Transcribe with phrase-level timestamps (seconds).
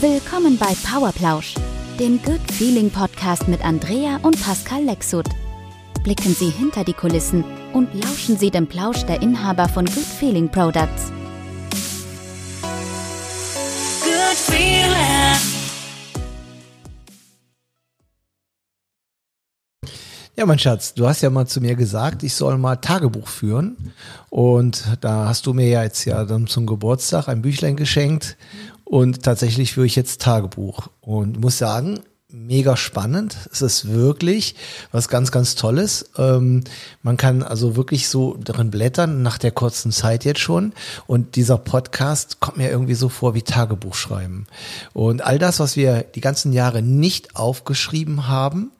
[0.00, 1.56] Willkommen bei Powerplausch,
[1.98, 5.26] dem Good Feeling Podcast mit Andrea und Pascal Lexut.
[6.04, 7.42] Blicken Sie hinter die Kulissen
[7.72, 11.10] und lauschen Sie dem Plausch der Inhaber von Good Feeling Products.
[14.04, 14.88] Good feeling.
[20.36, 23.92] Ja, mein Schatz, du hast ja mal zu mir gesagt, ich soll mal Tagebuch führen.
[24.30, 28.36] Und da hast du mir ja jetzt ja dann zum Geburtstag ein Büchlein geschenkt.
[28.88, 30.88] Und tatsächlich führe ich jetzt Tagebuch.
[31.02, 32.00] Und muss sagen,
[32.30, 33.36] mega spannend.
[33.52, 34.54] Es ist wirklich
[34.92, 36.10] was ganz, ganz Tolles.
[36.16, 36.64] Ähm,
[37.02, 40.72] man kann also wirklich so darin blättern, nach der kurzen Zeit jetzt schon.
[41.06, 44.46] Und dieser Podcast kommt mir irgendwie so vor wie Tagebuch schreiben.
[44.94, 48.72] Und all das, was wir die ganzen Jahre nicht aufgeschrieben haben,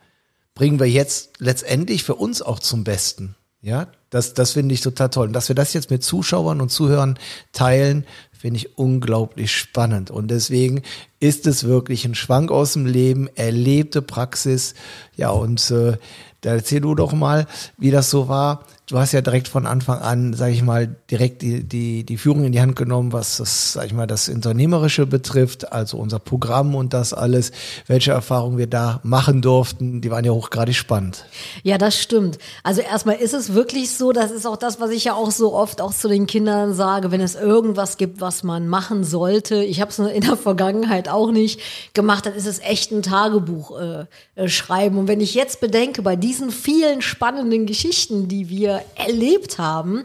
[0.54, 3.34] bringen wir jetzt letztendlich für uns auch zum Besten.
[3.60, 5.26] Ja, das, das finde ich total toll.
[5.26, 7.18] Und dass wir das jetzt mit Zuschauern und Zuhörern
[7.52, 8.06] teilen,
[8.38, 10.10] finde ich unglaublich spannend.
[10.10, 10.82] Und deswegen
[11.20, 14.74] ist es wirklich ein Schwank aus dem Leben, erlebte Praxis.
[15.16, 15.98] Ja, und äh,
[16.40, 18.64] da erzähl du doch mal, wie das so war.
[18.88, 22.44] Du hast ja direkt von Anfang an, sage ich mal, direkt die, die, die Führung
[22.44, 26.74] in die Hand genommen, was das, sag ich mal, das Unternehmerische betrifft, also unser Programm
[26.74, 27.52] und das alles,
[27.86, 31.26] welche Erfahrungen wir da machen durften, die waren ja hochgradig spannend.
[31.62, 32.38] Ja, das stimmt.
[32.62, 35.52] Also erstmal ist es wirklich so, das ist auch das, was ich ja auch so
[35.52, 39.62] oft auch zu den Kindern sage, wenn es irgendwas gibt, was man machen sollte.
[39.62, 41.60] Ich habe es in der Vergangenheit auch nicht
[41.92, 44.96] gemacht, dann ist es echt ein Tagebuch äh, äh, schreiben.
[44.96, 50.04] Und wenn ich jetzt bedenke, bei diesen vielen spannenden Geschichten, die wir erlebt haben,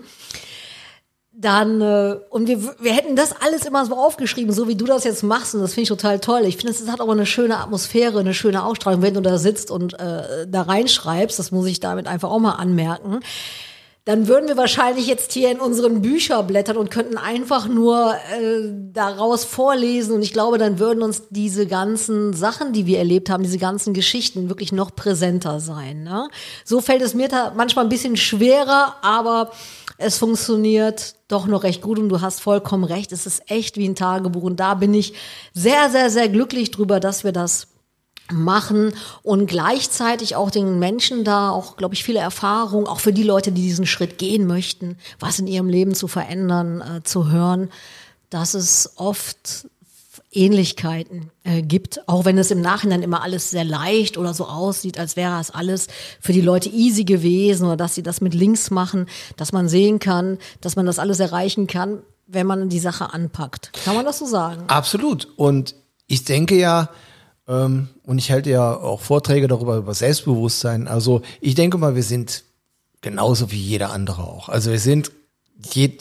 [1.36, 5.04] dann, äh, und wir, wir hätten das alles immer so aufgeschrieben, so wie du das
[5.04, 6.42] jetzt machst, und das finde ich total toll.
[6.46, 9.72] Ich finde, es hat auch eine schöne Atmosphäre, eine schöne Ausstrahlung, wenn du da sitzt
[9.72, 13.20] und äh, da reinschreibst, das muss ich damit einfach auch mal anmerken.
[14.06, 18.70] Dann würden wir wahrscheinlich jetzt hier in unseren Bücher blättern und könnten einfach nur äh,
[18.92, 20.16] daraus vorlesen.
[20.16, 23.94] Und ich glaube, dann würden uns diese ganzen Sachen, die wir erlebt haben, diese ganzen
[23.94, 26.04] Geschichten wirklich noch präsenter sein.
[26.04, 26.28] Ne?
[26.66, 29.52] So fällt es mir da manchmal ein bisschen schwerer, aber
[29.98, 33.14] es funktioniert doch noch recht gut und du hast vollkommen recht.
[33.14, 35.14] Es ist echt wie ein Tagebuch und da bin ich
[35.54, 37.68] sehr, sehr, sehr glücklich drüber, dass wir das
[38.32, 43.24] machen und gleichzeitig auch den Menschen da auch, glaube ich, viele Erfahrungen, auch für die
[43.24, 47.70] Leute, die diesen Schritt gehen möchten, was in ihrem Leben zu verändern, äh, zu hören,
[48.30, 49.68] dass es oft
[50.36, 54.98] Ähnlichkeiten äh, gibt, auch wenn es im Nachhinein immer alles sehr leicht oder so aussieht,
[54.98, 55.88] als wäre es alles
[56.20, 59.08] für die Leute easy gewesen oder dass sie das mit Links machen,
[59.38, 63.72] dass man sehen kann, dass man das alles erreichen kann, wenn man die Sache anpackt.
[63.86, 64.64] Kann man das so sagen?
[64.68, 65.28] Absolut.
[65.36, 65.76] Und
[66.08, 66.90] ich denke ja,
[67.46, 70.88] und ich halte ja auch Vorträge darüber, über Selbstbewusstsein.
[70.88, 72.44] Also ich denke mal, wir sind
[73.02, 74.48] genauso wie jeder andere auch.
[74.50, 75.12] Also wir sind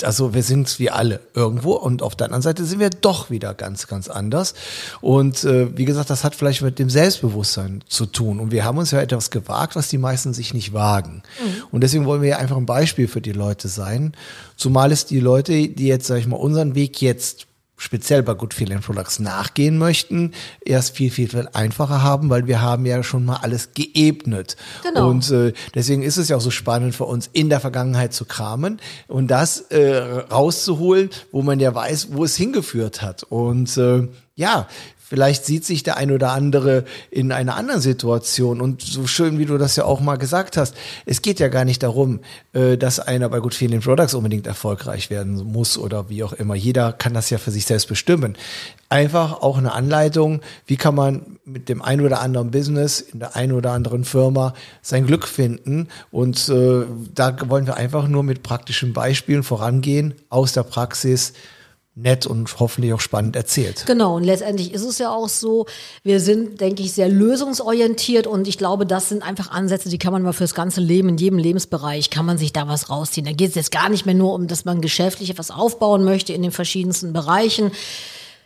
[0.02, 3.54] also wir sind wie alle irgendwo und auf der anderen Seite sind wir doch wieder
[3.54, 4.54] ganz, ganz anders.
[5.00, 8.40] Und äh, wie gesagt, das hat vielleicht mit dem Selbstbewusstsein zu tun.
[8.40, 11.22] Und wir haben uns ja etwas gewagt, was die meisten sich nicht wagen.
[11.40, 11.64] Mhm.
[11.70, 14.14] Und deswegen wollen wir ja einfach ein Beispiel für die Leute sein.
[14.56, 17.46] Zumal es die Leute, die jetzt, sag ich mal, unseren Weg jetzt
[17.82, 20.32] speziell bei Good Feeling Products nachgehen möchten,
[20.64, 24.56] erst viel, viel, viel einfacher haben, weil wir haben ja schon mal alles geebnet.
[24.84, 25.10] Genau.
[25.10, 28.24] Und äh, deswegen ist es ja auch so spannend für uns, in der Vergangenheit zu
[28.24, 33.24] kramen und das äh, rauszuholen, wo man ja weiß, wo es hingeführt hat.
[33.24, 34.66] Und äh, ja,
[35.12, 38.62] Vielleicht sieht sich der ein oder andere in einer anderen Situation.
[38.62, 41.66] Und so schön, wie du das ja auch mal gesagt hast, es geht ja gar
[41.66, 42.20] nicht darum,
[42.54, 46.54] äh, dass einer bei Good Feeling Products unbedingt erfolgreich werden muss oder wie auch immer.
[46.54, 48.38] Jeder kann das ja für sich selbst bestimmen.
[48.88, 53.36] Einfach auch eine Anleitung, wie kann man mit dem ein oder anderen Business in der
[53.36, 55.88] ein oder anderen Firma sein Glück finden.
[56.10, 61.34] Und äh, da wollen wir einfach nur mit praktischen Beispielen vorangehen aus der Praxis
[61.94, 63.84] nett und hoffentlich auch spannend erzählt.
[63.86, 65.66] Genau, und letztendlich ist es ja auch so,
[66.02, 70.12] wir sind, denke ich, sehr lösungsorientiert und ich glaube, das sind einfach Ansätze, die kann
[70.12, 73.26] man mal fürs ganze Leben, in jedem Lebensbereich, kann man sich da was rausziehen.
[73.26, 76.32] Da geht es jetzt gar nicht mehr nur um, dass man geschäftlich etwas aufbauen möchte
[76.32, 77.72] in den verschiedensten Bereichen.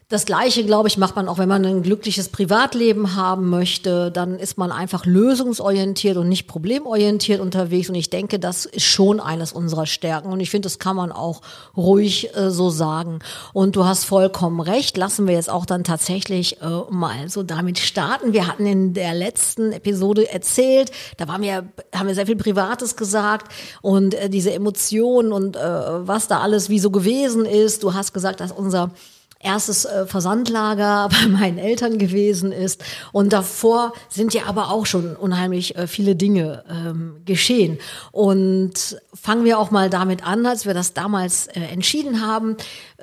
[0.09, 4.13] Das Gleiche, glaube ich, macht man auch, wenn man ein glückliches Privatleben haben möchte.
[4.13, 7.89] Dann ist man einfach lösungsorientiert und nicht problemorientiert unterwegs.
[7.89, 10.31] Und ich denke, das ist schon eines unserer Stärken.
[10.31, 11.43] Und ich finde, das kann man auch
[11.77, 13.19] ruhig äh, so sagen.
[13.53, 14.97] Und du hast vollkommen recht.
[14.97, 18.33] Lassen wir jetzt auch dann tatsächlich äh, mal so damit starten.
[18.33, 22.95] Wir hatten in der letzten Episode erzählt, da waren wir, haben wir sehr viel Privates
[22.95, 23.51] gesagt
[23.83, 25.61] und äh, diese Emotionen und äh,
[26.07, 27.83] was da alles wie so gewesen ist.
[27.83, 28.93] Du hast gesagt, dass unser
[29.41, 32.83] erstes äh, Versandlager bei meinen Eltern gewesen ist.
[33.13, 37.79] Und davor sind ja aber auch schon unheimlich äh, viele Dinge ähm, geschehen.
[38.13, 42.57] Und fangen wir auch mal damit an, als wir das damals äh, entschieden haben,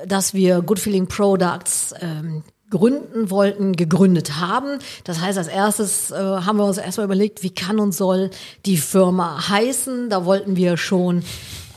[0.06, 2.44] dass wir Good Feeling Products ähm,
[2.74, 4.80] gründen wollten, gegründet haben.
[5.04, 8.32] Das heißt, als erstes äh, haben wir uns erstmal überlegt, wie kann und soll
[8.66, 10.10] die Firma heißen.
[10.10, 11.24] Da wollten wir schon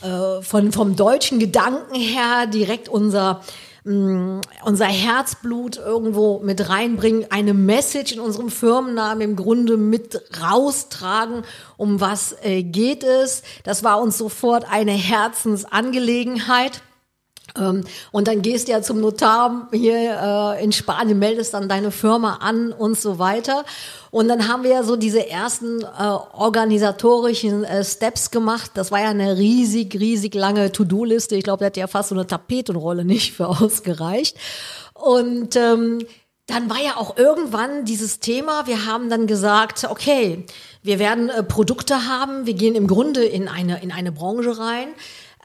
[0.03, 3.43] äh, von, vom deutschen Gedanken her direkt unser
[3.87, 11.44] mh, unser Herzblut irgendwo mit reinbringen, eine Message in unserem Firmennamen im Grunde mit raustragen,
[11.77, 13.43] um was äh, geht es.
[13.65, 16.83] Das war uns sofort eine Herzensangelegenheit.
[17.58, 21.91] Ähm, und dann gehst du ja zum Notar hier äh, in Spanien, meldest dann deine
[21.91, 23.64] Firma an und so weiter.
[24.11, 25.87] Und dann haben wir ja so diese ersten äh,
[26.32, 28.70] organisatorischen äh, Steps gemacht.
[28.75, 31.37] Das war ja eine riesig, riesig lange To-Do-Liste.
[31.37, 34.37] Ich glaube, da hat ja fast so eine Tapetenrolle nicht für ausgereicht.
[34.94, 35.99] Und ähm,
[36.47, 40.44] dann war ja auch irgendwann dieses Thema, wir haben dann gesagt, okay,
[40.82, 44.88] wir werden äh, Produkte haben, wir gehen im Grunde in eine, in eine Branche rein,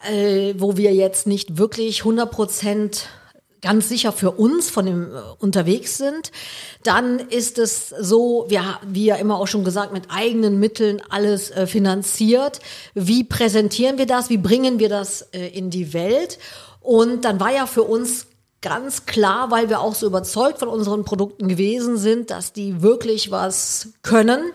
[0.09, 3.09] äh, wo wir jetzt nicht wirklich 100 Prozent
[3.62, 6.31] ganz sicher für uns von dem äh, unterwegs sind.
[6.83, 11.51] Dann ist es so, wir, wie ja immer auch schon gesagt, mit eigenen Mitteln alles
[11.51, 12.59] äh, finanziert.
[12.94, 14.30] Wie präsentieren wir das?
[14.30, 16.39] Wie bringen wir das äh, in die Welt?
[16.81, 18.27] Und dann war ja für uns
[18.62, 23.31] ganz klar, weil wir auch so überzeugt von unseren Produkten gewesen sind, dass die wirklich
[23.31, 24.51] was können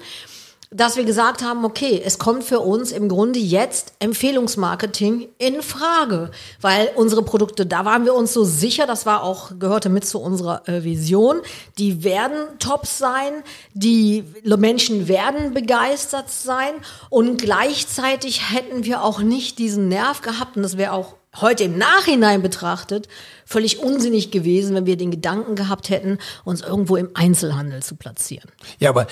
[0.71, 6.31] dass wir gesagt haben, okay, es kommt für uns im Grunde jetzt Empfehlungsmarketing in Frage,
[6.61, 10.21] weil unsere Produkte, da waren wir uns so sicher, das war auch gehörte mit zu
[10.21, 11.41] unserer äh, Vision,
[11.79, 16.73] die werden Tops sein, die Menschen werden begeistert sein
[17.11, 21.79] und gleichzeitig hätten wir auch nicht diesen Nerv gehabt und das wäre auch heute im
[21.79, 23.09] Nachhinein betrachtet
[23.45, 28.51] völlig unsinnig gewesen, wenn wir den Gedanken gehabt hätten, uns irgendwo im Einzelhandel zu platzieren.
[28.79, 29.07] Ja, aber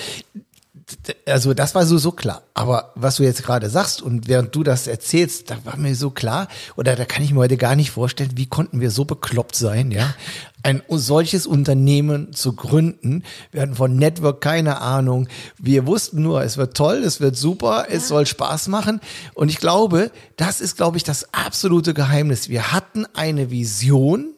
[1.25, 2.43] also das war so so klar.
[2.53, 6.11] Aber was du jetzt gerade sagst und während du das erzählst, da war mir so
[6.11, 9.55] klar oder da kann ich mir heute gar nicht vorstellen, wie konnten wir so bekloppt
[9.55, 10.13] sein, ja,
[10.63, 13.23] ein solches Unternehmen zu gründen.
[13.51, 15.27] Wir hatten von Network keine Ahnung.
[15.57, 18.99] Wir wussten nur, es wird toll, es wird super, es soll Spaß machen.
[19.33, 22.49] Und ich glaube, das ist, glaube ich, das absolute Geheimnis.
[22.49, 24.34] Wir hatten eine Vision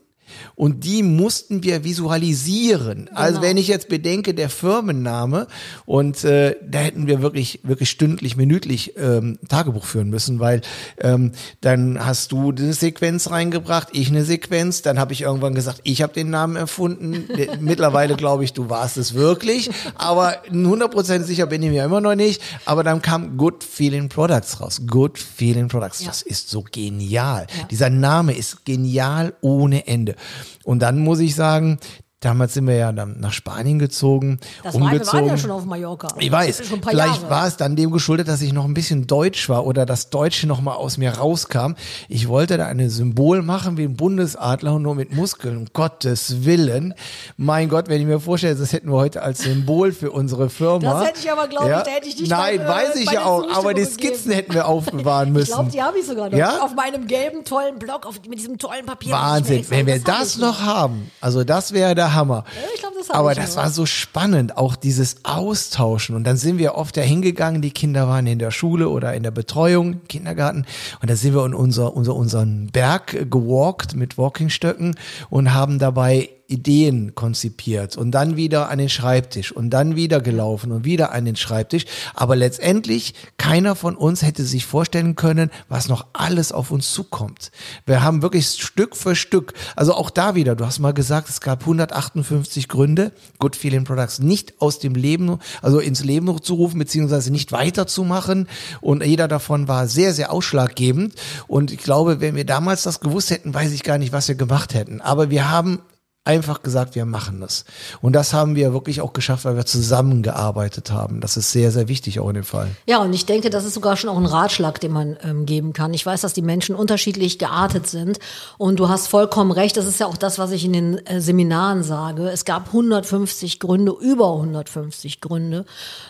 [0.55, 3.05] und die mussten wir visualisieren.
[3.05, 3.19] Genau.
[3.19, 5.47] Also wenn ich jetzt bedenke, der Firmenname
[5.85, 10.61] und äh, da hätten wir wirklich, wirklich stündlich, minütlich ähm, Tagebuch führen müssen, weil
[10.99, 11.31] ähm,
[11.61, 16.01] dann hast du eine Sequenz reingebracht, ich eine Sequenz, dann habe ich irgendwann gesagt, ich
[16.01, 17.27] habe den Namen erfunden.
[17.59, 22.15] Mittlerweile glaube ich, du warst es wirklich, aber 100% sicher bin ich mir immer noch
[22.15, 22.41] nicht.
[22.65, 24.81] Aber dann kam Good Feeling Products raus.
[24.85, 26.01] Good Feeling Products.
[26.01, 26.07] Ja.
[26.07, 27.47] Das ist so genial.
[27.57, 27.63] Ja.
[27.65, 30.15] Dieser Name ist genial ohne Ende.
[30.63, 31.79] Und dann muss ich sagen,
[32.19, 34.39] Damals sind wir ja dann nach Spanien gezogen.
[34.63, 35.05] Das war, umgezogen.
[35.05, 36.07] wir waren ja schon auf Mallorca.
[36.17, 36.63] Ich weiß.
[36.81, 37.29] Vielleicht Jahre.
[37.29, 40.47] war es dann dem geschuldet, dass ich noch ein bisschen deutsch war oder das Deutsche
[40.47, 41.73] noch mal aus mir rauskam.
[42.09, 45.57] Ich wollte da ein Symbol machen wie ein Bundesadler und nur mit Muskeln.
[45.57, 46.95] Um Gottes Willen.
[47.37, 51.01] Mein Gott, wenn ich mir vorstelle, das hätten wir heute als Symbol für unsere Firma.
[51.01, 51.77] Das hätte ich aber, glaube ja.
[51.77, 53.47] ich, da hätte ich dich Nein, dann, weiß ich ja auch.
[53.55, 55.49] Aber die Skizzen hätten wir aufbewahren müssen.
[55.49, 56.37] ich glaube, die habe ich sogar noch.
[56.37, 56.63] Ja?
[56.63, 59.11] Auf meinem gelben, tollen Block, auf, mit diesem tollen Papier.
[59.11, 59.63] Wahnsinn.
[59.69, 62.43] Wenn wir das, das noch haben, also das wäre der Hammer.
[62.73, 66.15] Ich glaub, das Aber das war so spannend, auch dieses Austauschen.
[66.15, 69.23] Und dann sind wir oft dahin gegangen, die Kinder waren in der Schule oder in
[69.23, 70.65] der Betreuung, Kindergarten.
[71.01, 74.95] Und dann sind wir in unser, unser, unseren Berg gewalkt mit Walkingstöcken
[75.29, 80.71] und haben dabei Ideen konzipiert und dann wieder an den Schreibtisch und dann wieder gelaufen
[80.71, 81.85] und wieder an den Schreibtisch.
[82.13, 87.51] Aber letztendlich keiner von uns hätte sich vorstellen können, was noch alles auf uns zukommt.
[87.85, 91.41] Wir haben wirklich Stück für Stück, also auch da wieder, du hast mal gesagt, es
[91.41, 96.79] gab 158 Gründe, Good Feeling Products nicht aus dem Leben, also ins Leben zu rufen,
[96.79, 98.47] beziehungsweise nicht weiterzumachen.
[98.79, 101.13] Und jeder davon war sehr, sehr ausschlaggebend.
[101.47, 104.35] Und ich glaube, wenn wir damals das gewusst hätten, weiß ich gar nicht, was wir
[104.35, 105.01] gemacht hätten.
[105.01, 105.79] Aber wir haben
[106.27, 107.63] einfach gesagt, wir machen das.
[108.01, 111.21] Und das haben wir wirklich auch geschafft, weil wir zusammengearbeitet haben.
[111.21, 112.67] Das ist sehr, sehr wichtig auch in dem Fall.
[112.85, 115.71] Ja, und ich denke, das ist sogar schon auch ein Ratschlag, den man ähm, geben
[115.71, 115.93] kann.
[115.93, 118.19] Ich weiß, dass die Menschen unterschiedlich geartet sind.
[118.57, 119.77] Und du hast vollkommen recht.
[119.77, 122.27] Das ist ja auch das, was ich in den äh, Seminaren sage.
[122.27, 125.65] Es gab 150 Gründe, über 150 Gründe.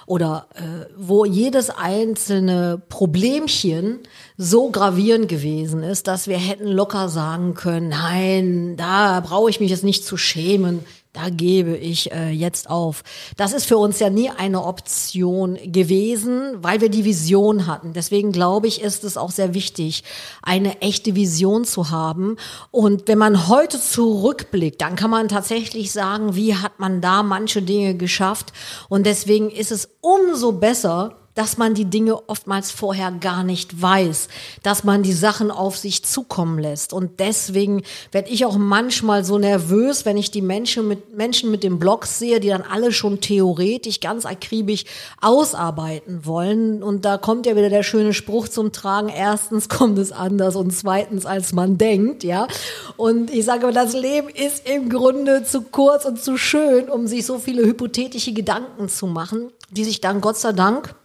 [0.08, 4.00] Oder äh, wo jedes einzelne Problemchen
[4.38, 9.72] so gravierend gewesen ist, dass wir hätten locker sagen können, nein, da brauche ich mich
[9.72, 10.86] jetzt nicht zu schämen,
[11.18, 13.04] da gebe ich äh, jetzt auf.
[13.38, 17.94] Das ist für uns ja nie eine Option gewesen, weil wir die Vision hatten.
[17.94, 20.04] Deswegen glaube ich, ist es auch sehr wichtig,
[20.44, 22.38] eine echte Vision zu haben.
[22.70, 27.64] Und wenn man heute zurückblickt, dann kann man tatsächlich sagen, wie hat man da manche
[27.64, 28.54] Dinge geschafft.
[28.88, 34.28] Und deswegen ist es umso besser, dass man die Dinge oftmals vorher gar nicht weiß,
[34.64, 36.94] dass man die Sachen auf sich zukommen lässt.
[36.94, 41.64] Und deswegen werde ich auch manchmal so nervös, wenn ich die Menschen mit, Menschen mit
[41.64, 44.86] den Blogs sehe, die dann alle schon theoretisch ganz akribisch
[45.22, 46.82] ausarbeiten wollen.
[46.82, 49.10] Und da kommt ja wieder der schöne Spruch zum Tragen.
[49.10, 52.48] Erstens kommt es anders und zweitens, als man denkt, ja.
[52.96, 57.28] Und ich sage, das Leben ist im Grunde zu kurz und zu schön, um sich
[57.28, 60.96] so viele hypothetische Gedanken zu machen, die sich dann Gott sei Dank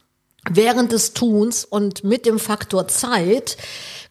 [0.50, 3.56] während des Tuns und mit dem Faktor Zeit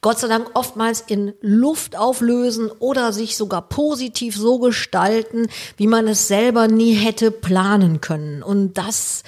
[0.01, 5.47] Gott sei Dank oftmals in Luft auflösen oder sich sogar positiv so gestalten,
[5.77, 8.41] wie man es selber nie hätte planen können.
[8.41, 9.23] Und das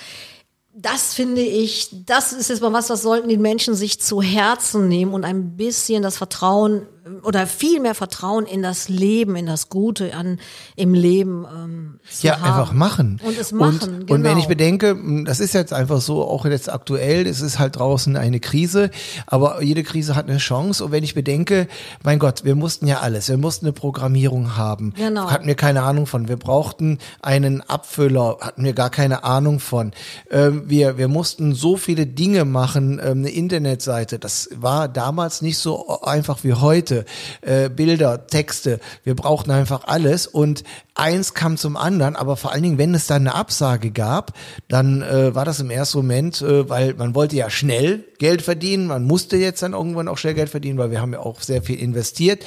[0.76, 4.88] das finde ich, das ist jetzt mal was, was sollten die Menschen sich zu Herzen
[4.88, 6.88] nehmen und ein bisschen das Vertrauen
[7.24, 10.40] oder viel mehr Vertrauen in das Leben, in das Gute an
[10.76, 12.44] im Leben ähm, zu ja, haben.
[12.44, 13.20] einfach machen.
[13.26, 14.14] Und es machen, Und, genau.
[14.14, 14.96] und wenn ich bedenke,
[15.26, 18.90] das ist jetzt einfach so, auch jetzt aktuell, es ist halt draußen eine Krise,
[19.28, 20.86] aber jede Krise hat eine Chance.
[20.86, 21.68] Und wenn ich bedenke,
[22.04, 25.30] mein Gott, wir mussten ja alles, wir mussten eine Programmierung haben, Genau.
[25.30, 26.30] hatten wir keine Ahnung von.
[26.30, 29.92] Wir brauchten einen Abfüller, hatten wir gar keine Ahnung von.
[30.32, 35.58] Ähm, wir, wir mussten so viele Dinge machen, ähm, eine Internetseite, das war damals nicht
[35.58, 36.93] so einfach wie heute.
[37.42, 40.28] Äh, Bilder, Texte, wir brauchten einfach alles.
[40.28, 40.64] Und
[40.96, 44.34] eins kam zum anderen, aber vor allen Dingen, wenn es dann eine Absage gab,
[44.68, 48.88] dann äh, war das im ersten Moment, äh, weil man wollte ja schnell Geld verdienen,
[48.88, 51.62] man musste jetzt dann irgendwann auch schnell Geld verdienen, weil wir haben ja auch sehr
[51.62, 52.46] viel investiert.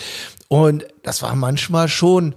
[0.48, 2.34] Und das war manchmal schon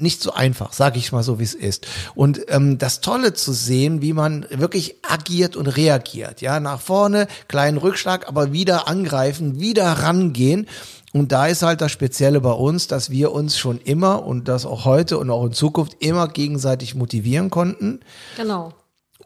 [0.00, 1.86] nicht so einfach, sage ich mal so, wie es ist.
[2.14, 7.28] Und ähm, das Tolle zu sehen, wie man wirklich agiert und reagiert, ja, nach vorne,
[7.48, 10.66] kleinen Rückschlag, aber wieder angreifen, wieder rangehen.
[11.12, 14.64] Und da ist halt das Spezielle bei uns, dass wir uns schon immer und das
[14.64, 18.00] auch heute und auch in Zukunft immer gegenseitig motivieren konnten.
[18.36, 18.72] Genau.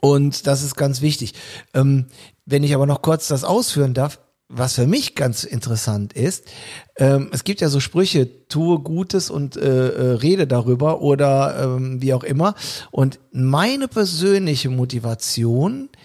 [0.00, 1.34] Und das ist ganz wichtig.
[1.74, 2.06] Ähm,
[2.46, 6.44] wenn ich aber noch kurz das ausführen darf, was für mich ganz interessant ist,
[6.96, 12.00] ähm, es gibt ja so Sprüche, tue Gutes und äh, äh, rede darüber oder ähm,
[12.00, 12.54] wie auch immer.
[12.90, 15.96] Und meine persönliche Motivation, äh,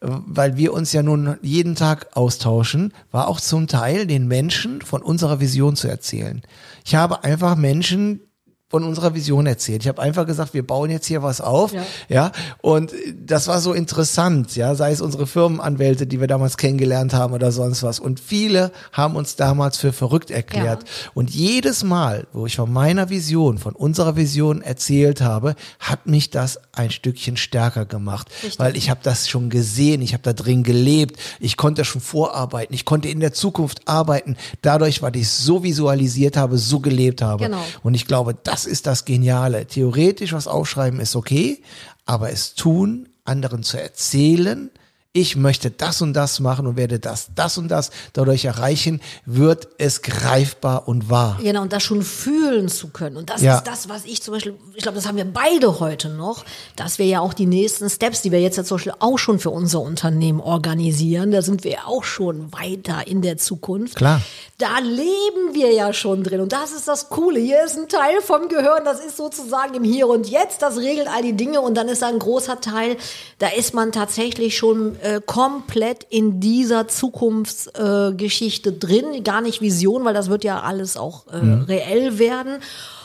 [0.00, 5.02] weil wir uns ja nun jeden Tag austauschen, war auch zum Teil den Menschen von
[5.02, 6.42] unserer Vision zu erzählen.
[6.84, 8.20] Ich habe einfach Menschen
[8.68, 9.82] von unserer Vision erzählt.
[9.82, 11.84] Ich habe einfach gesagt, wir bauen jetzt hier was auf, ja.
[12.08, 12.32] Ja.
[12.60, 17.32] und das war so interessant, ja, sei es unsere Firmenanwälte, die wir damals kennengelernt haben
[17.32, 17.98] oder sonst was.
[17.98, 20.82] Und viele haben uns damals für verrückt erklärt.
[20.82, 21.10] Ja.
[21.14, 26.28] Und jedes Mal, wo ich von meiner Vision, von unserer Vision erzählt habe, hat mich
[26.28, 28.58] das ein Stückchen stärker gemacht, Richtig.
[28.58, 32.74] weil ich habe das schon gesehen, ich habe da drin gelebt, ich konnte schon vorarbeiten,
[32.74, 37.22] ich konnte in der Zukunft arbeiten, dadurch, weil ich es so visualisiert habe, so gelebt
[37.22, 37.44] habe.
[37.44, 37.64] Genau.
[37.82, 39.66] Und ich glaube, das ist das Geniale.
[39.66, 41.62] Theoretisch was aufschreiben ist okay,
[42.06, 44.70] aber es tun, anderen zu erzählen,
[45.18, 49.66] ich möchte das und das machen und werde das, das und das dadurch erreichen, wird
[49.78, 51.38] es greifbar und wahr.
[51.42, 53.16] Genau, und das schon fühlen zu können.
[53.16, 53.56] Und das Ja.
[53.56, 56.44] ist das, was ich zum Beispiel, ich glaube, das haben wir beide heute noch,
[56.76, 59.40] dass wir ja auch die nächsten Steps, die wir jetzt ja zum Beispiel auch schon
[59.40, 63.96] für unser Unternehmen organisieren, da sind wir ja auch schon weiter in der Zukunft.
[63.96, 64.22] Klar.
[64.58, 66.40] Da leben wir ja schon drin.
[66.40, 67.40] Und das ist das Coole.
[67.40, 71.08] Hier ist ein Teil vom Gehirn, das ist sozusagen im Hier und Jetzt, das regelt
[71.08, 71.60] all die Dinge.
[71.60, 72.96] Und dann ist da ein großer Teil,
[73.38, 79.24] da ist man tatsächlich schon äh, komplett in dieser Zukunftsgeschichte äh, drin.
[79.24, 82.58] Gar nicht Vision, weil das wird ja alles auch äh, reell werden.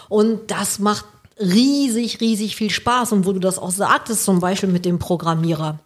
[0.10, 1.05] Und das macht
[1.39, 3.13] riesig, riesig viel Spaß.
[3.13, 5.79] Und wo du das auch sagtest, zum Beispiel mit dem Programmierer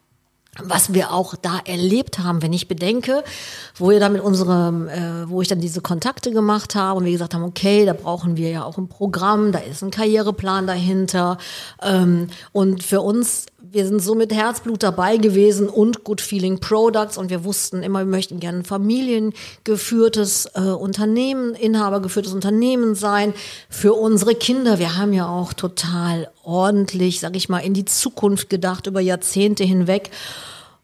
[0.63, 3.23] was wir auch da erlebt haben, wenn ich bedenke,
[3.75, 7.11] wo wir da mit unserem, äh, wo ich dann diese Kontakte gemacht habe und wir
[7.11, 11.37] gesagt haben, okay, da brauchen wir ja auch ein Programm, da ist ein Karriereplan dahinter
[11.81, 17.17] ähm, und für uns wir sind so mit Herzblut dabei gewesen und Good Feeling Products
[17.17, 23.33] und wir wussten immer, wir möchten gerne ein familiengeführtes äh, Unternehmen, inhabergeführtes Unternehmen sein
[23.69, 24.79] für unsere Kinder.
[24.79, 29.63] Wir haben ja auch total ordentlich, sag ich mal, in die Zukunft gedacht über Jahrzehnte
[29.63, 30.11] hinweg.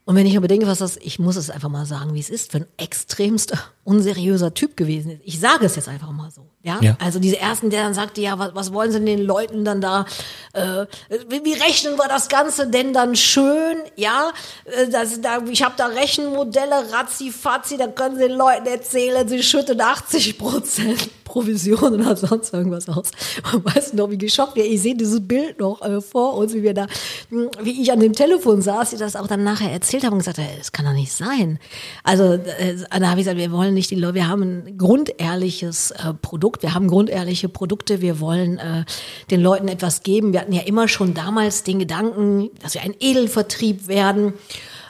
[0.06, 2.30] Und wenn ich mir bedenke, was das, ich muss es einfach mal sagen, wie es
[2.30, 3.54] ist, für ein extremst
[3.86, 5.22] unseriöser Typ gewesen ist.
[5.24, 6.46] Ich sage es jetzt einfach mal so.
[6.62, 6.80] Ja?
[6.82, 6.98] Ja.
[7.00, 10.06] Also diese ersten, der dann sagte, ja, was, was wollen sie den Leuten dann da,
[10.54, 10.86] äh,
[11.30, 13.78] wie, wie rechnen wir das Ganze denn dann schön?
[13.96, 14.32] Ja,
[14.66, 19.42] äh, das, da, ich habe da Rechenmodelle, ratzi-fatzi, da können sie den Leuten erzählen, sie
[19.42, 23.10] schütten 80 Prozent Provision oder sonst irgendwas aus.
[23.52, 26.54] Und weißt du noch, wie geschockt wir, ich sehe dieses Bild noch äh, vor uns,
[26.54, 26.86] wie wir da,
[27.32, 30.20] mh, wie ich an dem Telefon saß, die das auch dann nachher erzählt haben und
[30.20, 31.58] gesagt, äh, das kann doch nicht sein.
[32.04, 35.92] Also äh, da habe ich gesagt, wir wollen nicht die Leute, wir haben ein grundehrliches
[35.92, 38.86] äh, Produkt, wir haben grundehrliche Produkte, wir wollen äh,
[39.32, 40.34] den Leuten etwas geben.
[40.34, 44.34] Wir hatten ja immer schon damals den Gedanken, dass wir ein Edelvertrieb werden.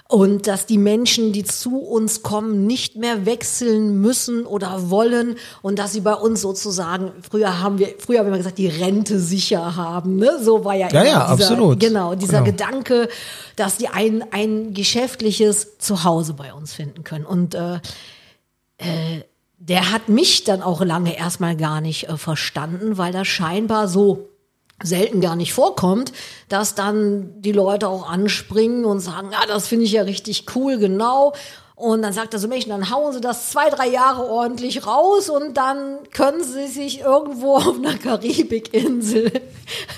[0.10, 5.79] Und dass die Menschen, die zu uns kommen, nicht mehr wechseln müssen oder wollen und
[5.79, 9.75] dass sie bei uns sozusagen, früher haben wir, früher haben wir gesagt, die Rente sicher
[9.75, 10.38] haben, ne?
[10.41, 11.79] So war ja, Ja, immer ja, dieser, absolut.
[11.79, 12.51] Genau, dieser Genau.
[12.51, 13.10] Gedanke,
[13.55, 17.25] dass die ein, ein geschäftliches Zuhause bei uns finden können.
[17.25, 17.79] Und äh,
[19.57, 24.29] der hat mich dann auch lange erstmal gar nicht äh, verstanden, weil das scheinbar so
[24.81, 26.11] selten gar nicht vorkommt,
[26.49, 30.77] dass dann die Leute auch anspringen und sagen, ja, das finde ich ja richtig cool,
[30.77, 31.33] genau.
[31.83, 35.29] Und dann sagt er so, Mensch, dann hauen sie das zwei, drei Jahre ordentlich raus
[35.29, 39.29] und dann können sie sich irgendwo auf einer Karibikinsel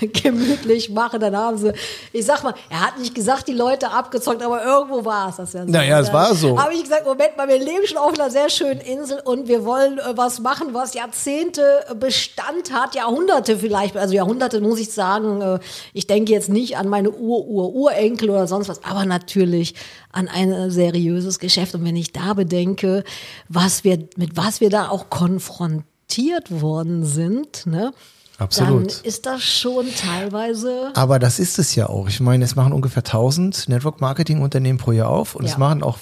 [0.00, 1.20] gemütlich machen.
[1.20, 1.72] Dann haben sie,
[2.12, 5.52] ich sag mal, er hat nicht gesagt, die Leute abgezockt, aber irgendwo war es das
[5.52, 5.70] ja so.
[5.70, 6.60] Naja, es Dann war so.
[6.60, 9.64] Habe ich gesagt, Moment mal, wir leben schon auf einer sehr schönen Insel und wir
[9.64, 11.62] wollen äh, was machen, was Jahrzehnte
[12.00, 15.60] Bestand hat, Jahrhunderte vielleicht, also Jahrhunderte muss ich sagen, äh,
[15.92, 19.76] ich denke jetzt nicht an meine Ur-Ur-Urenkel oder sonst was, aber natürlich
[20.16, 21.74] an ein seriöses Geschäft.
[21.74, 23.04] Und wenn ich da bedenke,
[23.48, 27.92] was wir, mit was wir da auch konfrontiert worden sind, ne?
[28.38, 28.90] Absolut.
[28.98, 32.06] Dann ist das schon teilweise Aber das ist es ja auch.
[32.08, 35.58] Ich meine, es machen ungefähr 1000 Network-Marketing-Unternehmen pro Jahr auf und es Ja.
[35.58, 35.98] machen auch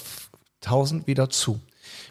[0.61, 1.59] 1000 wieder zu.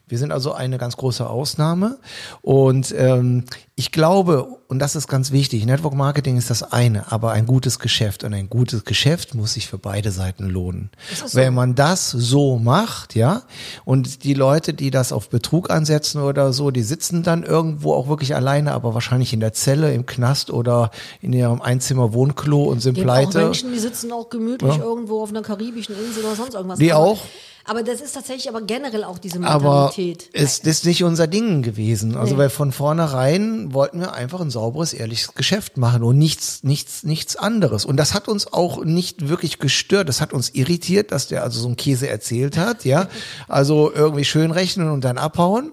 [0.07, 1.99] Wir sind also eine ganz große Ausnahme
[2.43, 3.45] und ähm,
[3.75, 7.79] ich glaube, und das ist ganz wichtig, Network Marketing ist das eine, aber ein gutes
[7.79, 10.91] Geschäft und ein gutes Geschäft muss sich für beide Seiten lohnen.
[11.27, 11.37] so.
[11.39, 13.43] Wenn man das so macht, ja,
[13.87, 18.07] und die Leute, die das auf Betrug ansetzen oder so, die sitzen dann irgendwo auch
[18.07, 20.91] wirklich alleine, aber wahrscheinlich in der Zelle, im Knast oder
[21.23, 23.39] in ihrem Einzimmer-Wohnklo und sind Gibt auch pleite.
[23.39, 24.85] Menschen, die sitzen auch gemütlich Ja.
[24.85, 26.79] irgendwo auf einer karibischen Insel oder sonst irgendwas.
[26.79, 27.23] Die aber, auch.
[27.67, 30.29] Aber das ist tatsächlich aber generell auch diese Aber Mentalität.
[30.35, 32.17] es ist nicht unser Ding gewesen.
[32.17, 32.39] Also Nee.
[32.41, 37.37] weil von vornherein wollten wir einfach ein sauberes, ehrliches Geschäft machen und nichts, nichts, nichts
[37.37, 37.85] anderes.
[37.85, 40.09] Und das hat uns auch nicht wirklich gestört.
[40.09, 43.09] Das hat uns irritiert, dass der also so einen Käse erzählt hat, ja.
[43.49, 45.73] Also irgendwie schön rechnen und dann abhauen.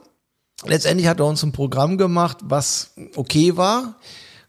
[0.66, 3.96] Letztendlich hat er uns ein Programm gemacht, was okay war.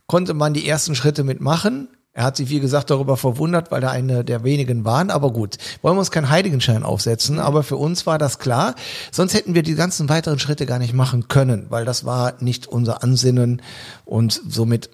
[0.07, 1.89] Konnte man die ersten Schritte mitmachen.
[2.15, 5.11] Er hat sich, wie gesagt, darüber verwundert, weil er eine der wenigen waren.
[5.11, 7.39] Aber gut, wollen wir uns keinen Heiligenschein aufsetzen.
[7.39, 8.75] Aber für uns war das klar.
[9.11, 12.67] Sonst hätten wir die ganzen weiteren Schritte gar nicht machen können, weil das war nicht
[12.67, 13.63] unser Ansinnen.
[14.05, 14.91] Und somit,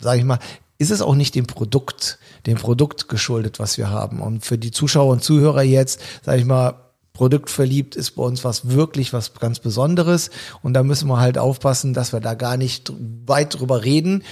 [0.00, 0.40] sage ich mal,
[0.78, 4.20] ist es auch nicht dem Produkt, dem Produkt geschuldet, was wir haben.
[4.20, 6.74] Und für die Zuschauer und Zuhörer jetzt, sage ich mal,
[7.18, 10.30] Produktverliebt ist bei uns was wirklich was ganz Besonderes
[10.62, 12.92] und da müssen wir halt aufpassen, dass wir da gar nicht
[13.26, 14.22] weit drüber reden,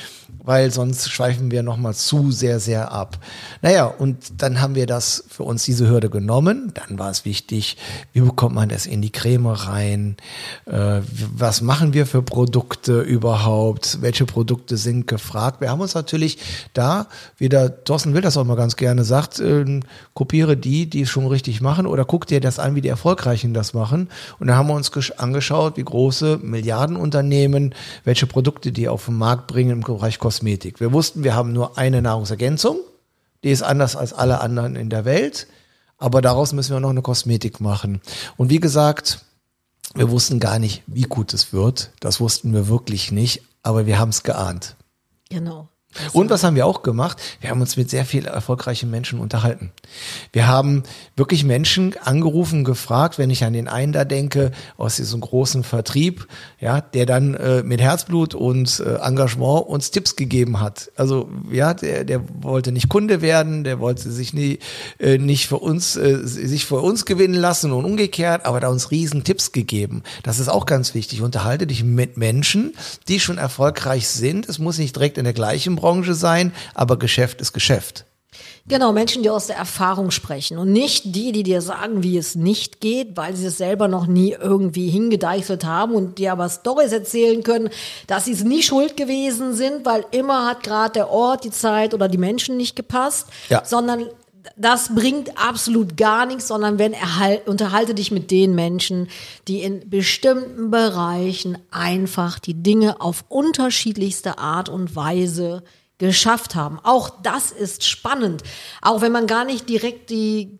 [0.44, 3.18] weil sonst schweifen wir nochmal zu sehr, sehr ab.
[3.62, 6.72] Naja, und dann haben wir das für uns diese Hürde genommen.
[6.74, 7.76] Dann war es wichtig,
[8.12, 10.16] wie bekommt man das in die Creme rein?
[10.66, 11.00] Äh,
[11.34, 13.98] was machen wir für Produkte überhaupt?
[14.00, 15.60] Welche Produkte sind gefragt?
[15.60, 16.38] Wir haben uns natürlich
[16.74, 17.08] da,
[17.38, 19.80] wie der Thorsten Will das auch mal ganz gerne sagt, äh,
[20.14, 23.54] kopiere die, die es schon richtig machen oder guck dir das an, wie die Erfolgreichen
[23.54, 24.08] das machen.
[24.38, 29.16] Und dann haben wir uns gesch- angeschaut, wie große Milliardenunternehmen, welche Produkte die auf den
[29.16, 30.80] Markt bringen im Bereich Kosmetik.
[30.80, 32.78] Wir wussten, wir haben nur eine Nahrungsergänzung,
[33.44, 35.46] die ist anders als alle anderen in der Welt,
[35.98, 38.00] aber daraus müssen wir noch eine Kosmetik machen.
[38.36, 39.20] Und wie gesagt,
[39.94, 41.90] wir wussten gar nicht, wie gut es wird.
[42.00, 44.76] Das wussten wir wirklich nicht, aber wir haben es geahnt.
[45.30, 45.68] Genau.
[46.12, 47.18] Und was haben wir auch gemacht?
[47.40, 49.72] Wir haben uns mit sehr vielen erfolgreichen Menschen unterhalten.
[50.32, 50.82] Wir haben
[51.16, 56.26] wirklich Menschen angerufen, gefragt, wenn ich an den einen da denke, aus diesem großen Vertrieb,
[56.60, 60.90] ja, der dann äh, mit Herzblut und äh, Engagement uns Tipps gegeben hat.
[60.96, 64.58] Also ja, der, der wollte nicht Kunde werden, der wollte sich nie,
[64.98, 68.90] äh, nicht für uns, äh, sich für uns gewinnen lassen und umgekehrt, aber da uns
[68.90, 70.02] riesen Tipps gegeben.
[70.22, 71.22] Das ist auch ganz wichtig.
[71.22, 72.74] Unterhalte dich mit Menschen,
[73.08, 74.48] die schon erfolgreich sind.
[74.48, 78.04] Es muss nicht direkt in der gleichen Branche sein, aber Geschäft ist Geschäft.
[78.68, 82.34] Genau, Menschen, die aus der Erfahrung sprechen und nicht die, die dir sagen, wie es
[82.34, 86.90] nicht geht, weil sie es selber noch nie irgendwie hingedeichselt haben und dir aber Stories
[86.92, 87.70] erzählen können,
[88.08, 91.94] dass sie es nie schuld gewesen sind, weil immer hat gerade der Ort, die Zeit
[91.94, 93.64] oder die Menschen nicht gepasst, Ja.
[93.64, 94.06] sondern
[94.56, 99.08] das bringt absolut gar nichts, sondern wenn erhal unterhalte dich mit den Menschen,
[99.48, 105.62] die in bestimmten Bereichen einfach die Dinge auf unterschiedlichste Art und Weise
[105.98, 106.78] geschafft haben.
[106.82, 108.42] Auch das ist spannend,
[108.82, 110.58] auch wenn man gar nicht direkt die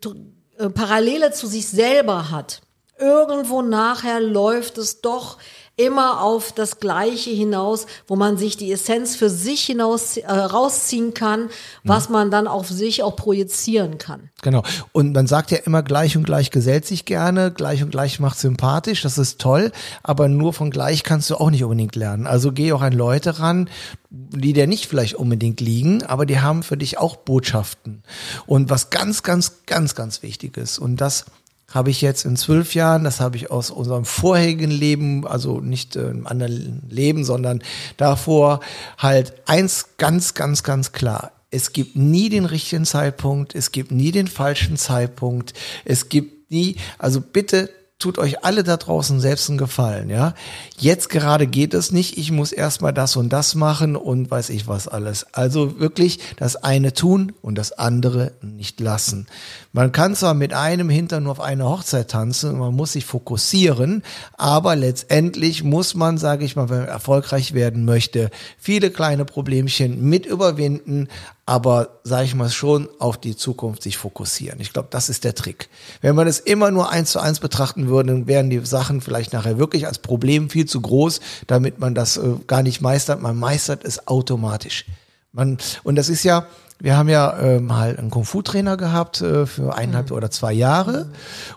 [0.57, 2.61] äh, Parallele zu sich selber hat.
[2.99, 5.37] Irgendwo nachher läuft es doch
[5.77, 11.13] immer auf das Gleiche hinaus, wo man sich die Essenz für sich hinaus äh, rausziehen
[11.13, 11.49] kann,
[11.83, 14.29] was man dann auf sich auch projizieren kann.
[14.41, 14.63] Genau.
[14.91, 18.39] Und man sagt ja immer, gleich und gleich gesellt sich gerne, gleich und gleich macht
[18.39, 22.25] sympathisch, das ist toll, aber nur von gleich kannst du auch nicht unbedingt lernen.
[22.25, 23.69] Also geh auch an Leute ran,
[24.09, 28.01] die dir nicht vielleicht unbedingt liegen, aber die haben für dich auch Botschaften.
[28.47, 31.25] Und was ganz, ganz, ganz, ganz wichtig ist, und das
[31.71, 35.95] habe ich jetzt in zwölf Jahren, das habe ich aus unserem vorherigen Leben, also nicht
[35.95, 37.61] äh, im anderen Leben, sondern
[37.97, 38.61] davor
[38.97, 41.31] halt eins ganz, ganz, ganz klar.
[41.51, 45.53] Es gibt nie den richtigen Zeitpunkt, es gibt nie den falschen Zeitpunkt,
[45.85, 50.35] es gibt nie, also bitte tut euch alle da draußen selbst einen Gefallen, ja.
[50.77, 54.67] Jetzt gerade geht es nicht, ich muss erstmal das und das machen und weiß ich
[54.67, 55.25] was alles.
[55.33, 59.25] Also wirklich das eine tun und das andere nicht lassen.
[59.73, 64.03] Man kann zwar mit einem Hintern nur auf eine Hochzeit tanzen, man muss sich fokussieren,
[64.37, 68.29] aber letztendlich muss man, sage ich mal, wenn man erfolgreich werden möchte,
[68.59, 71.07] viele kleine Problemchen mit überwinden,
[71.47, 74.59] aber sage ich mal schon auf die Zukunft sich fokussieren.
[74.59, 75.69] Ich glaube, das ist der Trick.
[76.01, 79.31] Wenn man es immer nur eins zu eins betrachten würde, dann wären die Sachen vielleicht
[79.31, 83.21] nachher wirklich als Problem viel zu groß, damit man das äh, gar nicht meistert.
[83.21, 84.85] Man meistert es automatisch.
[85.31, 86.47] Man, und das ist ja,
[86.79, 91.07] wir haben ja äh, mal einen Kung-Fu-Trainer gehabt äh, für eineinhalb oder zwei Jahre.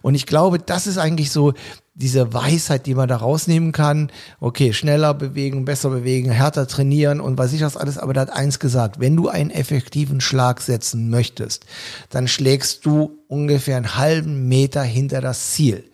[0.02, 1.52] Und ich glaube, das ist eigentlich so
[1.94, 4.10] diese Weisheit, die man da rausnehmen kann.
[4.38, 7.98] Okay, schneller bewegen, besser bewegen, härter trainieren und weiß ich was alles.
[7.98, 11.66] Aber da hat eins gesagt, wenn du einen effektiven Schlag setzen möchtest,
[12.08, 15.84] dann schlägst du ungefähr einen halben Meter hinter das Ziel.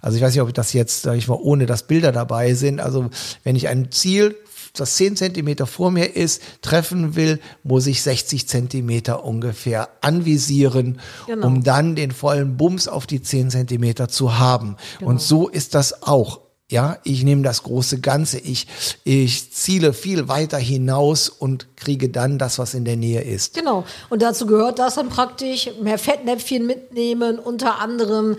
[0.00, 2.54] Also ich weiß nicht, ob ich das jetzt, sag ich mal, ohne dass Bilder dabei
[2.54, 2.80] sind.
[2.80, 3.10] Also
[3.42, 4.36] wenn ich ein Ziel
[4.74, 11.46] das 10 Zentimeter vor mir ist, treffen will, muss ich 60 Zentimeter ungefähr anvisieren, Genau.
[11.46, 14.76] um dann den vollen Bums auf die 10 Zentimeter zu haben.
[15.00, 16.40] Und so ist das auch.
[16.70, 18.66] Ja, ich nehme das große Ganze, ich,
[19.02, 23.54] ich ziele viel weiter hinaus und kriege dann das, was in der Nähe ist.
[23.54, 23.84] Genau.
[24.10, 28.36] Und dazu gehört das dann praktisch mehr Fettnäpfchen mitnehmen, unter anderem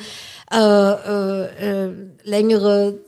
[0.51, 1.91] äh, äh, äh,
[2.23, 2.99] längere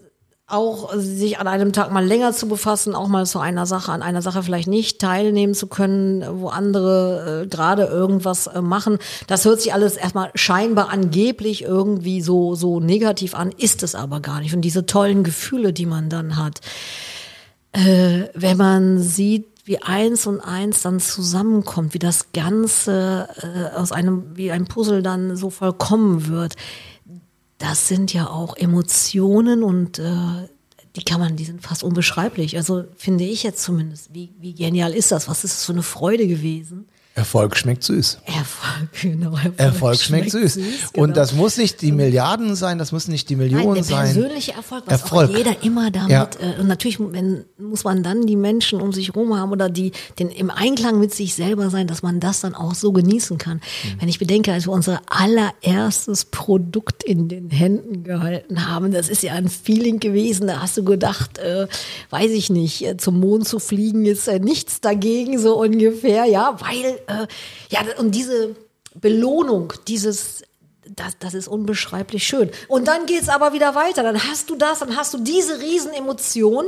[0.52, 4.02] auch sich an einem Tag mal länger zu befassen, auch mal zu einer Sache, an
[4.02, 8.98] einer Sache vielleicht nicht teilnehmen zu können, wo andere äh, gerade irgendwas äh, machen.
[9.28, 14.20] Das hört sich alles erstmal scheinbar angeblich irgendwie so, so negativ an, ist es aber
[14.20, 14.54] gar nicht.
[14.54, 16.62] Und diese tollen Gefühle, die man dann hat,
[17.74, 23.92] äh, wenn man sieht, wie eins und eins dann zusammenkommt, wie das Ganze äh, aus
[23.92, 26.56] einem, wie ein Puzzle dann so vollkommen wird,
[27.62, 30.48] das sind ja auch Emotionen und äh,
[30.96, 32.58] die kann man, die sind fast unbeschreiblich.
[32.58, 34.14] Also finde ich jetzt zumindest.
[34.14, 35.30] Wie, wie genial ist das?
[35.30, 36.88] Was ist das für eine Freude gewesen?
[37.14, 38.20] Erfolg schmeckt süß.
[38.26, 39.34] Erfolg, genau.
[39.36, 40.56] Erfolg, Erfolg schmeckt, süß.
[40.56, 41.14] Und genau.
[41.14, 44.06] das muss nicht die Milliarden sein, das müssen nicht die Millionen Nein, der sein.
[44.14, 45.30] persönliche Erfolg, was Erfolg.
[45.30, 46.30] auch jeder immer damit, Ja.
[46.40, 49.92] äh, und natürlich wenn, muss man dann die Menschen um sich rum haben oder die
[50.20, 53.58] den im Einklang mit sich selber sein, dass man das dann auch so genießen kann.
[53.58, 54.02] Mhm.
[54.02, 59.22] Wenn ich bedenke, als wir unser allererstes Produkt in den Händen gehalten haben, das ist
[59.24, 61.68] ja ein Feeling gewesen, da hast du gedacht, äh,
[62.10, 66.56] weiß ich nicht, äh, zum Mond zu fliegen ist äh, nichts dagegen, so ungefähr, ja,
[66.60, 67.28] weil, äh,
[67.70, 68.56] ja, und diese
[68.96, 70.44] Belohnung, dieses
[70.96, 72.50] das, das ist unbeschreiblich schön.
[72.68, 74.04] Und dann geht's aber wieder weiter.
[74.04, 76.66] Dann hast du das, dann hast du diese Riesenemotion.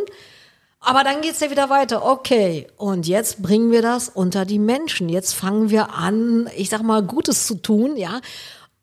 [0.80, 2.06] Aber dann geht's ja wieder weiter.
[2.06, 5.08] Okay, und jetzt bringen wir das unter die Menschen.
[5.08, 8.20] Jetzt fangen wir an, ich sag mal, Gutes zu tun, ja.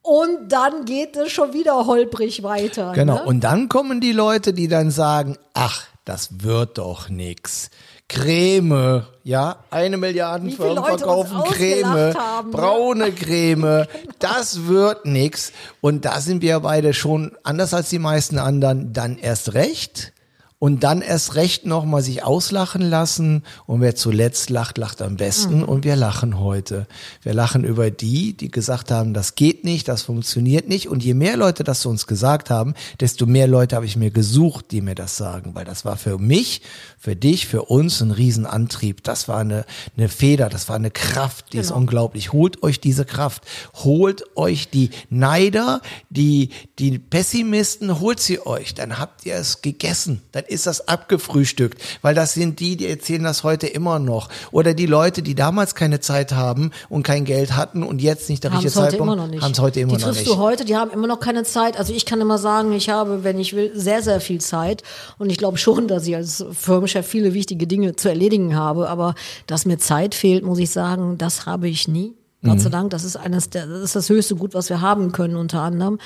[0.02, 2.92] Und dann geht es schon wieder holprig weiter.
[2.94, 3.16] Genau.
[3.16, 3.24] Ne?
[3.24, 7.68] Und dann kommen die Leute, die dann sagen, ach, das wird doch nix.
[8.11, 12.57] Creme, ja, eine Milliarde Firmen verkaufen Creme, haben, ne?
[12.57, 13.87] braune Creme,
[14.18, 15.53] das wird nix.
[15.81, 20.12] Und da sind wir beide schon anders als die meisten anderen, dann erst recht.
[20.61, 23.44] Und dann erst recht nochmal sich auslachen lassen.
[23.66, 25.64] Und wer zuletzt lacht, lacht am besten.
[25.64, 26.87] Und wir lachen heute.
[27.23, 30.88] Wir lachen über die, die gesagt haben, das geht nicht, das funktioniert nicht.
[30.88, 34.11] Und je mehr Leute das zu uns gesagt haben, desto mehr Leute habe ich mir
[34.11, 35.55] gesucht, die mir das sagen.
[35.55, 36.61] Weil das war für mich,
[36.99, 39.03] für dich, für uns ein Riesenantrieb.
[39.03, 39.64] Das war eine,
[39.96, 41.81] eine Feder, das war eine Kraft, die ist Genau.
[41.81, 42.35] unglaublich.
[42.35, 43.44] Holt euch diese Kraft.
[43.83, 48.75] Holt euch die Neider, die, die Pessimisten, holt sie euch.
[48.75, 50.20] Dann habt ihr es gegessen.
[50.33, 51.80] Dann ist das abgefrühstückt.
[52.02, 54.28] Weil das sind die, die erzählen das heute immer noch.
[54.50, 58.44] Oder die Leute, die damals keine Zeit haben und kein Geld hatten und jetzt nicht
[58.44, 59.42] der haben richtige es heute Zeitpunkt immer noch nicht.
[59.42, 60.36] haben es heute immer die noch triffst nicht.
[60.36, 61.78] du heute, die haben immer noch keine Zeit.
[61.78, 64.82] Also ich kann immer sagen, ich habe, wenn ich will, sehr, sehr viel Zeit.
[65.18, 68.88] Und ich glaube schon, dass ich als Firmenchef viele wichtige Dinge zu erledigen habe.
[68.88, 69.14] Aber
[69.46, 72.19] dass mir Zeit fehlt, muss ich sagen, das habe ich nie.
[72.42, 75.12] Gott sei Dank, das ist eines der, das ist das höchste Gut, was wir haben
[75.12, 75.98] können, unter anderem.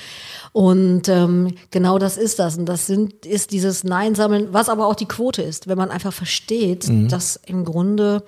[0.51, 2.57] Und ähm, genau das ist das.
[2.57, 5.91] Und das sind, ist dieses Nein sammeln, was aber auch die Quote ist, wenn man
[5.91, 8.23] einfach versteht, dass im Grunde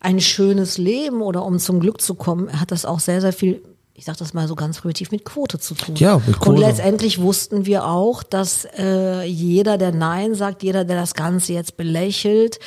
[0.00, 3.62] ein schönes Leben oder um zum Glück zu kommen, hat das auch sehr, sehr viel,
[3.94, 5.94] ich sage das mal so ganz primitiv, mit Quote zu tun.
[5.96, 6.50] Ja, mit Quote.
[6.50, 11.52] Und letztendlich wussten wir auch, dass äh, jeder, der Nein sagt, jeder, der das Ganze
[11.52, 12.58] jetzt belächelt,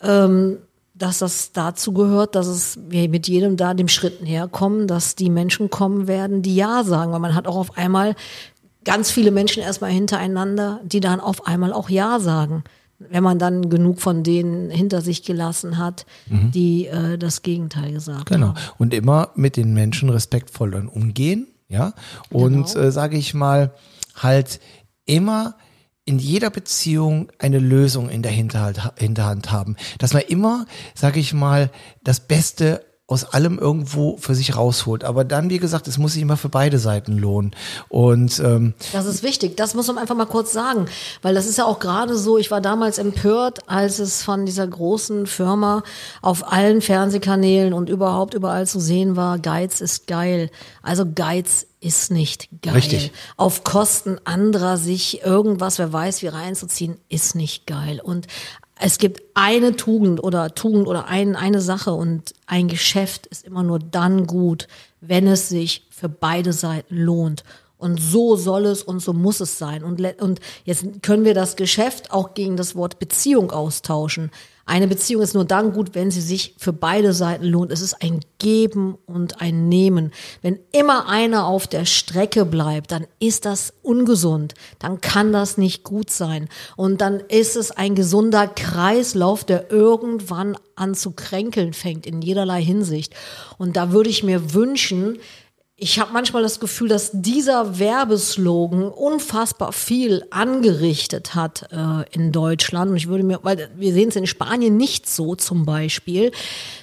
[0.00, 0.58] ähm,
[0.94, 5.16] dass das dazu gehört, dass es wir mit jedem da dem Schritt näher kommen, dass
[5.16, 8.14] die Menschen kommen werden, die Ja sagen, weil man hat auch auf einmal
[8.84, 12.62] ganz viele Menschen erstmal hintereinander, die dann auf einmal auch Ja sagen.
[13.00, 18.26] Wenn man dann genug von denen hinter sich gelassen hat, die äh, das Gegenteil gesagt
[18.26, 18.48] Genau.
[18.48, 18.58] haben.
[18.78, 21.92] Und immer mit den Menschen respektvoll dann umgehen, ja.
[22.30, 22.86] Und Genau.
[22.86, 23.72] äh, sage ich mal,
[24.14, 24.60] halt
[25.06, 25.56] immer
[26.04, 29.76] in jeder Beziehung eine Lösung in der Hinterhand haben.
[29.98, 31.70] Dass man immer, sage ich mal,
[32.02, 35.04] das Beste aus allem irgendwo für sich rausholt.
[35.04, 37.54] Aber dann, wie gesagt, es muss sich immer für beide Seiten lohnen.
[37.90, 39.58] Und ähm, Das ist wichtig.
[39.58, 40.86] Das muss man einfach mal kurz sagen,
[41.20, 42.38] weil das ist ja auch gerade so.
[42.38, 45.82] Ich war damals empört, als es von dieser großen Firma
[46.22, 50.50] auf allen Fernsehkanälen und überhaupt überall zu sehen war, Geiz ist geil.
[50.82, 52.72] Also Geiz ist nicht geil.
[52.72, 53.12] Richtig.
[53.36, 58.00] Auf Kosten anderer sich irgendwas, wer weiß, wie reinzuziehen, ist nicht geil.
[58.02, 58.26] Und
[58.76, 63.62] es gibt eine Tugend oder Tugend oder ein, eine Sache und ein Geschäft ist immer
[63.62, 64.68] nur dann gut,
[65.00, 67.44] wenn es sich für beide Seiten lohnt.
[67.76, 69.84] Und so soll es und so muss es sein.
[69.84, 74.30] Und, und jetzt können wir das Geschäft auch gegen das Wort Beziehung austauschen.
[74.66, 77.70] Eine Beziehung ist nur dann gut, wenn sie sich für beide Seiten lohnt.
[77.70, 80.10] Es ist ein Geben und ein Nehmen.
[80.40, 84.54] Wenn immer einer auf der Strecke bleibt, dann ist das ungesund.
[84.78, 86.48] Dann kann das nicht gut sein.
[86.76, 92.62] Und dann ist es ein gesunder Kreislauf, der irgendwann an zu kränkeln fängt in jederlei
[92.62, 93.14] Hinsicht.
[93.58, 95.18] Und da würde ich mir wünschen,
[95.76, 102.92] ich habe manchmal das Gefühl, dass dieser Werbeslogan unfassbar viel angerichtet hat äh, in Deutschland.
[102.92, 106.30] Und ich würde mir, weil wir sehen es in Spanien nicht so zum Beispiel,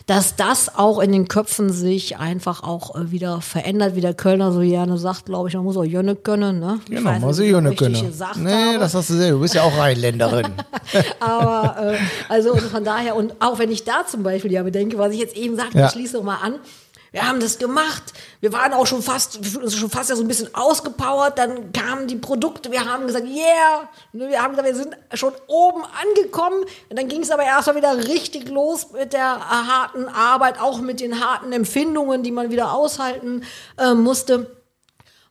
[0.07, 4.51] dass das auch in den Köpfen sich einfach auch äh, wieder verändert, wie der Kölner
[4.51, 6.59] so gerne sagt, glaube ich, man muss auch Jönne können.
[6.59, 6.81] Ne?
[6.89, 8.13] Ich genau, so wie ich das Jönne können.
[8.43, 8.79] Nee, habe.
[8.79, 9.31] das hast du sehr.
[9.31, 10.47] Du bist ja auch Rheinländerin.
[11.21, 14.97] Aber äh, also und von daher, und auch wenn ich da zum Beispiel ja bedenke,
[14.97, 15.85] was ich jetzt eben sagte, Ja.
[15.85, 16.55] ich schließe noch mal an.
[17.11, 18.13] Wir haben das gemacht.
[18.39, 21.37] Wir waren auch schon fast, wir fühlten uns schon fast ja so ein bisschen ausgepowert.
[21.37, 22.71] Dann kamen die Produkte.
[22.71, 23.89] Wir haben gesagt, yeah.
[24.13, 26.63] Wir haben gesagt, wir sind schon oben angekommen.
[26.89, 31.01] Und dann ging es aber erstmal wieder richtig los mit der harten Arbeit, auch mit
[31.01, 33.43] den harten Empfindungen, die man wieder aushalten
[33.77, 34.60] äh, musste.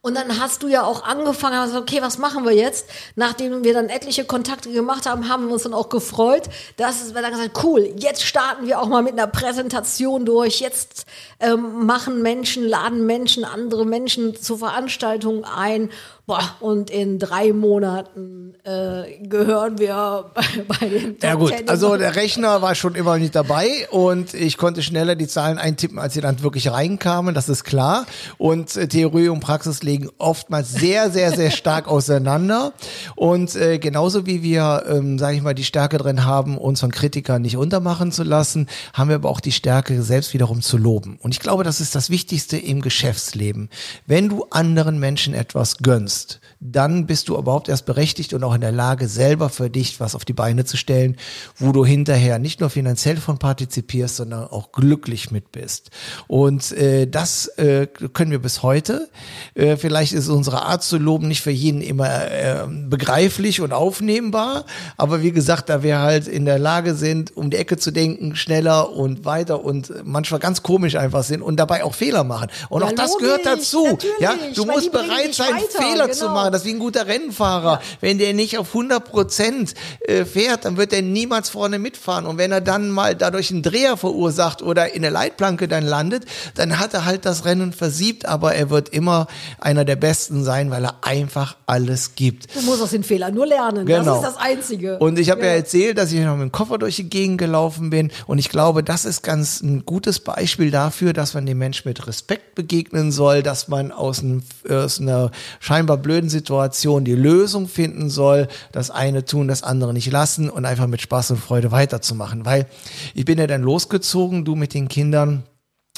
[0.02, 2.88] Und dann hast du ja auch angefangen, hast okay, was machen wir jetzt?
[3.16, 6.44] Nachdem wir dann etliche Kontakte gemacht haben, haben wir uns dann auch gefreut,
[6.78, 10.60] dass wir dann gesagt, cool, jetzt starten wir auch mal mit einer Präsentation durch.
[10.60, 11.04] Jetzt
[11.38, 15.90] ähm, machen Menschen, laden Menschen, andere Menschen zu Veranstaltungen ein.
[16.26, 21.68] Boah, und in drei Monaten äh, gehören wir bei, bei den Top Ja gut, 10.
[21.68, 25.98] also der Rechner war schon immer nicht dabei und ich konnte schneller die Zahlen eintippen,
[25.98, 28.06] als sie dann wirklich reinkamen, das ist klar.
[28.38, 32.72] Und äh, Theorie und Praxis liegen oftmals sehr, sehr, sehr stark auseinander.
[33.16, 36.92] Und äh, genauso wie wir, ähm, sage ich mal, die Stärke drin haben, uns von
[36.92, 41.18] Kritikern nicht untermachen zu lassen, haben wir aber auch die Stärke, selbst wiederum zu loben.
[41.22, 43.68] Und ich glaube, das ist das Wichtigste im Geschäftsleben.
[44.06, 46.19] Wenn du anderen Menschen etwas gönnst,
[46.60, 50.14] dann bist du überhaupt erst berechtigt und auch in der Lage, selber für dich was
[50.14, 51.16] auf die Beine zu stellen,
[51.56, 55.90] wo du hinterher nicht nur finanziell von partizipierst, sondern auch glücklich mit bist.
[56.26, 59.08] Und äh, das äh, können wir bis heute.
[59.54, 64.64] Äh, vielleicht ist unsere Art zu loben nicht für jeden immer äh, begreiflich und aufnehmbar,
[64.96, 68.36] aber wie gesagt, da wir halt in der Lage sind, um die Ecke zu denken,
[68.36, 72.48] schneller und weiter und manchmal ganz komisch einfach sind und dabei auch Fehler machen.
[72.68, 73.98] Und Ja, auch das logisch, gehört dazu.
[74.18, 76.34] Ja, du musst bereit sein, weiter, Fehler zu genau.
[76.34, 76.52] machen.
[76.52, 77.80] Das ist wie ein guter Rennfahrer.
[78.00, 82.26] Wenn der nicht auf 100 Prozent äh, fährt, dann wird er niemals vorne mitfahren.
[82.26, 86.24] Und wenn er dann mal dadurch einen Dreher verursacht oder in der Leitplanke dann landet,
[86.54, 89.26] dann hat er halt das Rennen versiebt, aber er wird immer
[89.58, 92.54] einer der Besten sein, weil er einfach alles gibt.
[92.54, 93.86] Du musst aus den Fehlern nur lernen.
[93.86, 94.04] Genau.
[94.04, 94.98] Das ist das Einzige.
[94.98, 95.48] Und ich habe ja.
[95.48, 95.54] Ja.
[95.54, 98.10] erzählt, dass ich noch mit dem Koffer durch die Gegend gelaufen bin.
[98.26, 102.06] Und ich glaube, das ist ganz ein gutes Beispiel dafür, dass man dem Menschen mit
[102.06, 108.10] Respekt begegnen soll, dass man aus, einem, aus einer scheinbar blöden Situation die Lösung finden
[108.10, 112.44] soll, das eine tun, das andere nicht lassen und einfach mit Spaß und Freude weiterzumachen.
[112.44, 112.66] Weil
[113.14, 115.44] ich bin ja dann losgezogen, du mit den Kindern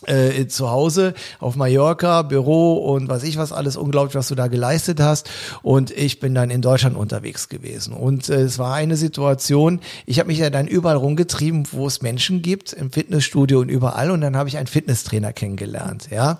[0.06, 4.48] äh, zu Hause auf Mallorca, Büro und was ich was alles, unglaublich, was du da
[4.48, 5.30] geleistet hast.
[5.62, 7.92] Und ich bin dann in Deutschland unterwegs gewesen.
[7.92, 12.02] Und äh, es war eine Situation, ich habe mich ja dann überall rumgetrieben, wo es
[12.02, 14.10] Menschen gibt, im Fitnessstudio und überall.
[14.10, 16.08] Und dann habe ich einen Fitnesstrainer kennengelernt.
[16.10, 16.38] Ja,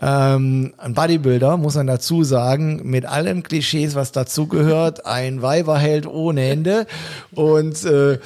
[0.00, 6.48] ähm, Ein Bodybuilder, muss man dazu sagen, mit allen Klischees, was dazugehört, ein Weiberheld ohne
[6.48, 6.86] Ende.
[7.34, 8.18] Und äh,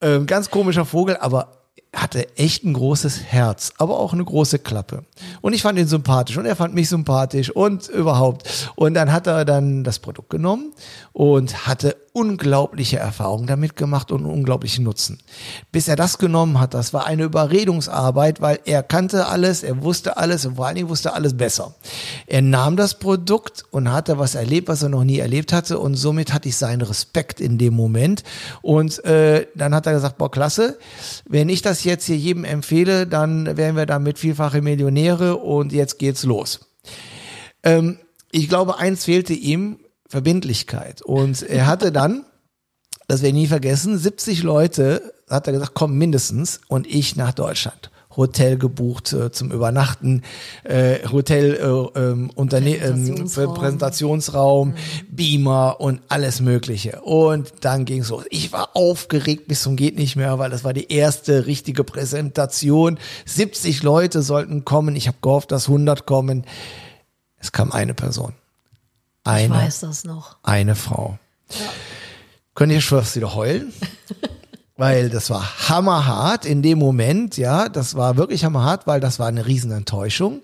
[0.00, 1.59] äh, ganz komischer Vogel, aber
[1.94, 5.04] hatte echt ein großes Herz, aber auch eine große Klappe.
[5.40, 8.70] Und ich fand ihn sympathisch und er fand mich sympathisch und überhaupt.
[8.76, 10.72] Und dann hat er dann das Produkt genommen
[11.12, 15.18] und hatte unglaubliche Erfahrungen damit gemacht und unglaublichen Nutzen.
[15.70, 20.16] Bis er das genommen hat, das war eine Überredungsarbeit, weil er kannte alles, er wusste
[20.16, 21.74] alles und vor allen Dingen wusste alles besser.
[22.26, 25.94] Er nahm das Produkt und hatte was erlebt, was er noch nie erlebt hatte und
[25.94, 28.24] somit hatte ich seinen Respekt in dem Moment.
[28.62, 30.78] Und äh, dann hat er gesagt, boah, klasse,
[31.28, 35.98] wenn ich das jetzt hier jedem empfehle, dann wären wir damit vielfache Millionäre und jetzt
[35.98, 36.60] geht's los.
[37.62, 37.98] Ähm,
[38.32, 39.78] ich glaube, eins fehlte ihm,
[40.10, 41.02] Verbindlichkeit.
[41.02, 42.24] Und er hatte dann,
[43.06, 47.32] das werde ich nie vergessen, 70 Leute, hat er gesagt, kommen mindestens und ich nach
[47.32, 47.90] Deutschland.
[48.16, 50.22] Hotel gebucht äh, zum Übernachten,
[50.64, 53.54] äh, Hotel, äh, ähm, Unterne ähm, Präsentationsraum.
[53.54, 54.74] Präsentationsraum, mhm.
[55.10, 57.02] Beamer und alles Mögliche.
[57.02, 58.24] Und dann ging's los.
[58.30, 62.98] Ich war aufgeregt bis zum geht nicht mehr, weil das war die erste richtige Präsentation.
[63.26, 64.96] 70 Leute sollten kommen.
[64.96, 66.44] Ich habe gehofft, dass 100 kommen.
[67.38, 68.34] Es kam eine Person.
[69.24, 70.36] Eine, Ich weiß das noch.
[70.42, 71.18] eine Frau.
[72.54, 73.72] Könnt ihr schon fast wieder heulen?
[74.80, 79.26] weil das war hammerhart in dem Moment, ja, das war wirklich hammerhart, weil das war
[79.28, 80.40] eine Riesenenttäuschung.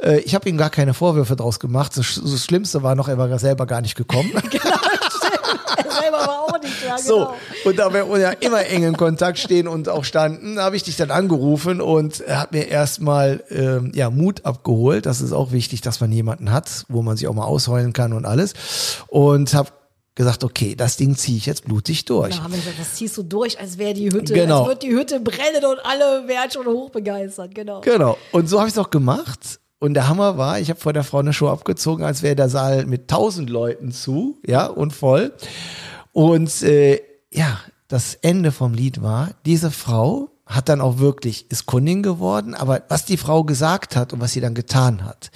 [0.00, 1.96] Äh, ich habe ihm gar keine Vorwürfe draus gemacht.
[1.96, 4.30] Das, das Schlimmste war noch, er war selber gar nicht gekommen.
[4.52, 4.81] Er
[6.00, 7.34] selber war auch nicht da, So, genau.
[7.64, 10.96] und da wir ja immer eng in Kontakt stehen und auch standen, habe ich dich
[10.96, 15.06] dann angerufen und er hat mir erstmal ähm, ja, Mut abgeholt.
[15.06, 18.12] Das ist auch wichtig, dass man jemanden hat, wo man sich auch mal ausheulen kann
[18.12, 18.54] und alles.
[19.08, 19.70] Und habe
[20.14, 22.36] gesagt, okay, das Ding ziehe ich jetzt blutig durch.
[22.36, 24.60] Da haben wir gesagt, das ziehst du durch, als wäre die Hütte, Genau.
[24.60, 27.80] als wird die Hütte brennen und alle wären schon hochbegeistert, genau.
[27.80, 28.18] Genau.
[28.30, 29.58] Und so habe ich es auch gemacht.
[29.82, 32.48] Und der Hammer war, ich habe vor der Frau eine Show abgezogen, als wäre der
[32.48, 35.32] Saal mit tausend Leuten zu, ja, und voll.
[36.12, 37.00] Und äh,
[37.32, 42.54] ja, das Ende vom Lied war, diese Frau hat dann auch wirklich, ist Kundin geworden,
[42.54, 45.32] aber was die Frau gesagt hat und was sie dann getan hat,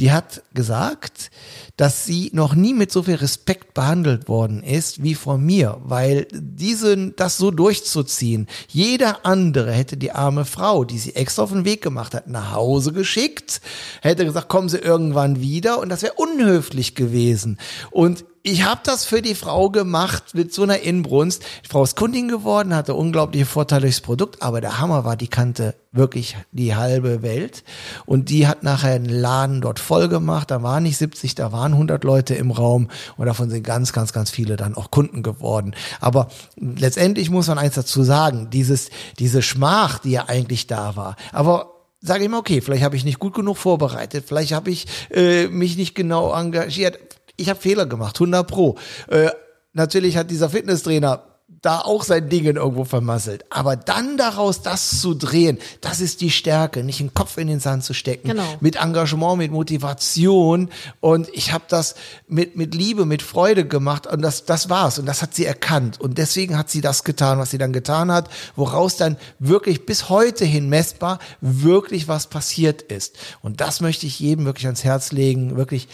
[0.00, 1.30] die hat gesagt,
[1.76, 6.26] dass sie noch nie mit so viel Respekt behandelt worden ist wie von mir, weil
[6.32, 11.64] diesen, das so durchzuziehen, jeder andere hätte die arme Frau, die sie extra auf den
[11.64, 13.60] Weg gemacht hat, nach Hause geschickt,
[14.02, 17.58] hätte gesagt, kommen Sie irgendwann wieder und das wäre unhöflich gewesen.
[17.90, 21.42] Und ich habe das für die Frau gemacht mit so einer Inbrunst.
[21.64, 25.28] Die Frau ist Kundin geworden, hatte unglaubliche Vorteile durchs Produkt, aber der Hammer war, die
[25.28, 27.62] kannte wirklich die halbe Welt
[28.06, 30.50] und die hat nachher einen Laden dort voll gemacht.
[30.50, 34.14] Da waren nicht 70, da waren 100 Leute im Raum und davon sind ganz, ganz,
[34.14, 35.74] ganz viele dann auch Kunden geworden.
[36.00, 41.16] Aber letztendlich muss man eins dazu sagen, dieses, diese Schmach, die ja eigentlich da war,
[41.32, 44.86] aber sage ich mal, okay, vielleicht habe ich nicht gut genug vorbereitet, vielleicht habe ich
[45.10, 47.07] äh, mich nicht genau engagiert.
[47.38, 48.76] Ich habe Fehler gemacht, 100 pro.
[49.08, 49.30] Äh,
[49.72, 51.22] natürlich hat dieser Fitnesstrainer
[51.62, 53.44] da auch sein Ding irgendwo vermasselt.
[53.50, 57.58] Aber dann daraus das zu drehen, das ist die Stärke, nicht den Kopf in den
[57.58, 58.28] Sand zu stecken.
[58.28, 58.44] Genau.
[58.60, 60.68] Mit Engagement, mit Motivation.
[61.00, 61.94] Und ich habe das
[62.28, 64.06] mit, mit Liebe, mit Freude gemacht.
[64.06, 64.98] Und das, das war's.
[64.98, 66.00] Und das hat sie erkannt.
[66.00, 70.10] Und deswegen hat sie das getan, was sie dann getan hat, woraus dann wirklich bis
[70.10, 73.16] heute hin messbar wirklich was passiert ist.
[73.40, 75.56] Und das möchte ich jedem wirklich ans Herz legen.
[75.56, 75.88] Wirklich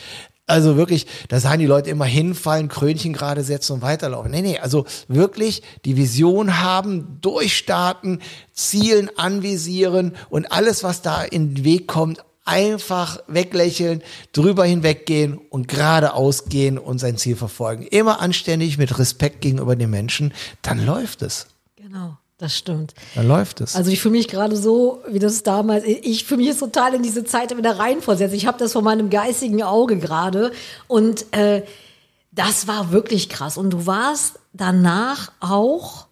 [0.46, 4.30] also wirklich, da sagen die Leute immer hinfallen, Krönchen gerade setzen und weiterlaufen.
[4.30, 8.20] Nee, nee, also wirklich die Vision haben, durchstarten,
[8.52, 14.02] zielen, anvisieren und alles, was da in den Weg kommt, einfach weglächeln,
[14.32, 17.84] drüber hinweggehen und geradeaus gehen und sein Ziel verfolgen.
[17.84, 21.46] Immer anständig mit Respekt gegenüber den Menschen, dann läuft es.
[21.76, 22.94] Genau, das stimmt.
[23.14, 23.76] Dann läuft es.
[23.76, 27.02] Also ich fühle mich gerade so, wie das damals, ich fühle mich jetzt total in
[27.02, 28.34] diese Zeit wieder reinversetzt.
[28.34, 30.50] Ich habe das vor meinem geistigen Auge gerade
[30.88, 31.62] und äh,
[32.32, 33.56] das war wirklich krass.
[33.56, 36.06] Und du warst danach auch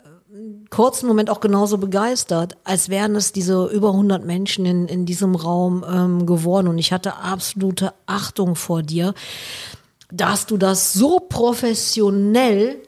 [0.00, 4.88] äh, einen kurzen Moment auch genauso begeistert, als wären es diese über 100 Menschen in,
[4.88, 6.66] in diesem Raum ähm, geworden.
[6.66, 9.14] Und ich hatte absolute Achtung vor dir,
[10.10, 12.80] dass du das so professionell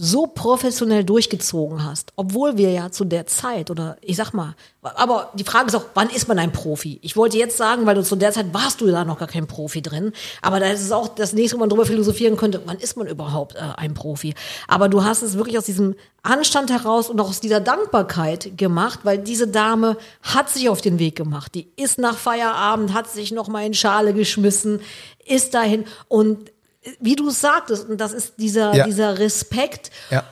[0.00, 5.32] so professionell durchgezogen hast, obwohl wir ja zu der Zeit oder ich sag mal, aber
[5.34, 7.00] die Frage ist auch, wann ist man ein Profi?
[7.02, 9.48] Ich wollte jetzt sagen, weil du zu der Zeit warst du da noch gar kein
[9.48, 12.78] Profi drin, aber da ist es auch das nächste, wo man drüber philosophieren könnte, wann
[12.78, 14.34] ist man überhaupt äh, ein Profi?
[14.68, 19.00] Aber du hast es wirklich aus diesem Anstand heraus und auch aus dieser Dankbarkeit gemacht,
[19.02, 21.56] weil diese Dame hat sich auf den Weg gemacht.
[21.56, 24.80] Die ist nach Feierabend, hat sich noch mal in Schale geschmissen,
[25.26, 26.52] ist dahin und
[27.00, 28.84] wie du es sagtest, und das ist dieser, Ja.
[28.84, 29.90] dieser Respekt.
[30.10, 30.24] Ja.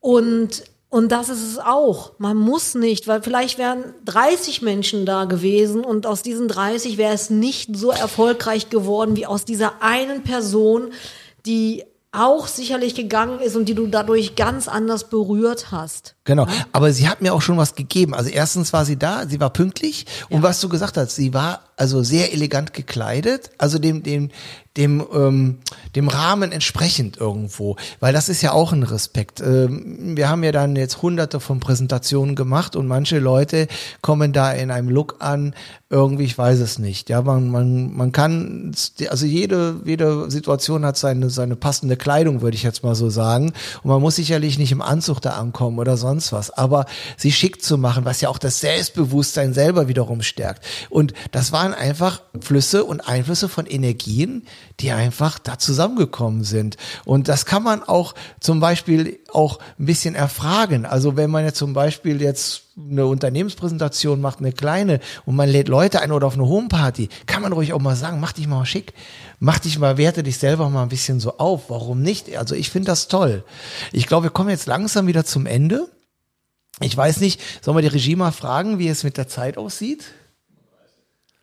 [0.00, 2.12] Und, und das ist es auch.
[2.18, 7.14] Man muss nicht, weil vielleicht wären 30 Menschen da gewesen und aus diesen 30 wäre
[7.14, 10.92] es nicht so erfolgreich geworden wie aus dieser einen Person,
[11.44, 16.15] die auch sicherlich gegangen ist und die du dadurch ganz anders berührt hast.
[16.26, 18.12] Genau, aber sie hat mir auch schon was gegeben.
[18.12, 21.60] Also erstens war sie da, sie war pünktlich und was du gesagt hast, sie war
[21.76, 24.30] also sehr elegant gekleidet, also dem dem
[24.76, 25.58] dem ähm,
[25.94, 29.40] dem Rahmen entsprechend irgendwo, weil das ist ja auch ein Respekt.
[29.40, 33.68] Ähm, wir haben ja dann jetzt hunderte von Präsentationen gemacht und manche Leute
[34.02, 35.54] kommen da in einem Look an,
[35.88, 37.08] irgendwie, ich weiß es nicht.
[37.10, 38.74] Ja, man man man kann
[39.08, 43.52] also jede jede Situation hat seine seine passende Kleidung, würde ich jetzt mal so sagen
[43.82, 46.86] und man muss sicherlich nicht im Anzug da ankommen oder sonst was, aber
[47.16, 50.64] sie schick zu machen, was ja auch das Selbstbewusstsein selber wiederum stärkt.
[50.90, 54.46] Und das waren einfach Flüsse und Einflüsse von Energien,
[54.80, 56.76] die einfach da zusammengekommen sind.
[57.04, 60.86] Und das kann man auch zum Beispiel auch ein bisschen erfragen.
[60.86, 65.68] Also wenn man jetzt zum Beispiel jetzt eine Unternehmenspräsentation macht, eine kleine, und man lädt
[65.68, 68.64] Leute ein oder auf eine Homeparty, kann man ruhig auch mal sagen, mach dich mal
[68.66, 68.92] schick,
[69.38, 71.70] mach dich mal, werte dich selber mal ein bisschen so auf.
[71.70, 72.36] Warum nicht?
[72.36, 73.44] Also ich finde das toll.
[73.92, 75.88] Ich glaube, wir kommen jetzt langsam wieder zum Ende.
[76.80, 80.04] Ich weiß nicht, sollen wir die Regie mal fragen, wie es mit der Zeit aussieht?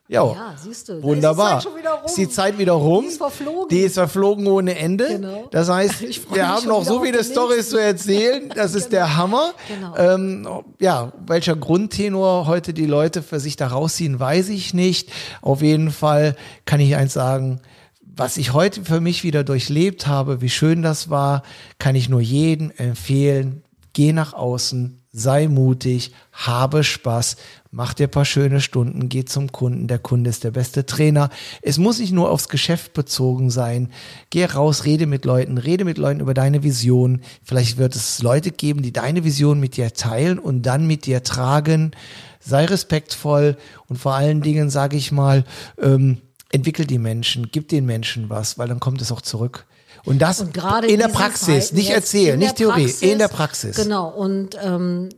[0.10, 1.58] Ja, Ja, siehst du, Wunderbar.
[1.58, 2.06] ist die Zeit schon wieder rum.
[2.06, 3.04] Ist die Zeit wieder rum?
[3.06, 3.70] Die ist verflogen.
[3.70, 5.08] Die ist verflogen ohne Ende.
[5.08, 5.48] Genau.
[5.50, 6.02] Das heißt,
[6.34, 8.50] wir haben noch so viele Stories zu erzählen.
[8.56, 9.54] Das ist der Hammer.
[9.68, 9.96] Genau.
[9.98, 10.48] Ähm,
[10.80, 15.12] ja, welcher Grundtenor heute die Leute für sich da rausziehen, weiß ich nicht.
[15.42, 17.62] Auf jeden Fall kann ich eins sagen,
[18.02, 21.42] was ich heute für mich wieder durchlebt habe, wie schön das war,
[21.80, 23.64] kann ich nur jedem empfehlen.
[23.94, 27.38] Geh nach außen, sei mutig, habe Spaß,
[27.72, 29.88] mach dir ein paar schöne Stunden, geh zum Kunden.
[29.88, 31.30] Der Kunde ist der beste Trainer.
[31.62, 33.92] Es muss nicht nur aufs Geschäft bezogen sein.
[34.32, 37.22] Geh raus, rede mit Leuten, rede mit Leuten über deine Vision.
[37.44, 41.22] Vielleicht wird es Leute geben, die deine Vision mit dir teilen und dann mit dir
[41.22, 41.92] tragen.
[42.40, 43.56] Sei respektvoll
[43.88, 45.46] und vor allen Dingen sage ich mal,
[45.80, 46.18] ähm,
[46.52, 49.66] entwickel die Menschen, gib den Menschen was, weil dann kommt es auch zurück.
[50.06, 53.28] Und das Und gerade in der Praxis, Zeiten nicht erzählen, nicht Theorie, Praxis, in der
[53.28, 53.76] Praxis.
[53.76, 54.10] Genau.
[54.10, 55.10] Und ähm,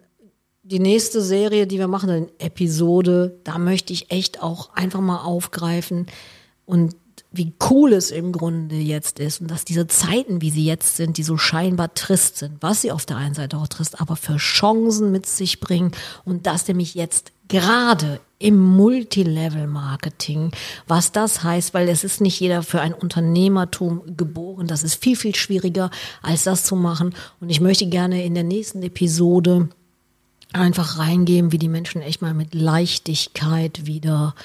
[0.64, 5.24] die nächste Serie, die wir machen, eine Episode, da möchte ich echt auch einfach mal
[5.24, 6.08] aufgreifen
[6.66, 6.96] und
[7.38, 11.18] wie cool es im Grunde jetzt ist und dass diese Zeiten, wie sie jetzt sind,
[11.18, 14.38] die so scheinbar trist sind, was sie auf der einen Seite auch trist, aber für
[14.38, 15.92] Chancen mit sich bringen
[16.24, 20.52] und dass nämlich jetzt gerade im Multilevel-Marketing,
[20.88, 24.68] was das heißt, weil es ist nicht jeder für ein Unternehmertum geboren.
[24.68, 25.90] Das ist viel, viel schwieriger,
[26.22, 27.16] als das zu machen.
[27.40, 29.70] Und ich möchte gerne in der nächsten Episode
[30.54, 34.36] einfach reingeben, wie die Menschen echt mal mit Leichtigkeit wieder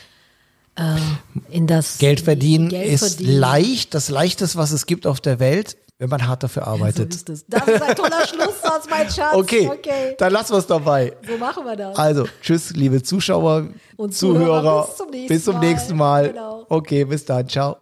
[0.81, 3.39] äh, in das Geld verdienen Geld ist verdienen.
[3.41, 7.15] leicht, das leichteste, was es gibt auf der Welt, wenn man hart dafür So arbeitet.
[7.15, 7.45] ist es.
[7.47, 9.35] Das ist ein toller Schlusssatz, mein Schatz.
[9.35, 10.15] Okay, okay.
[10.19, 11.13] dann lassen wir es dabei.
[11.29, 11.97] So machen wir das.
[11.99, 14.87] Also, tschüss, liebe Zuschauer Und Zuhörer.
[14.87, 15.61] Zuhörer, bis zum nächsten Bis zum Mal.
[15.61, 16.29] nächsten Mal.
[16.31, 16.67] Genau.
[16.71, 17.49] Okay, bis dann.
[17.49, 17.77] Ciao.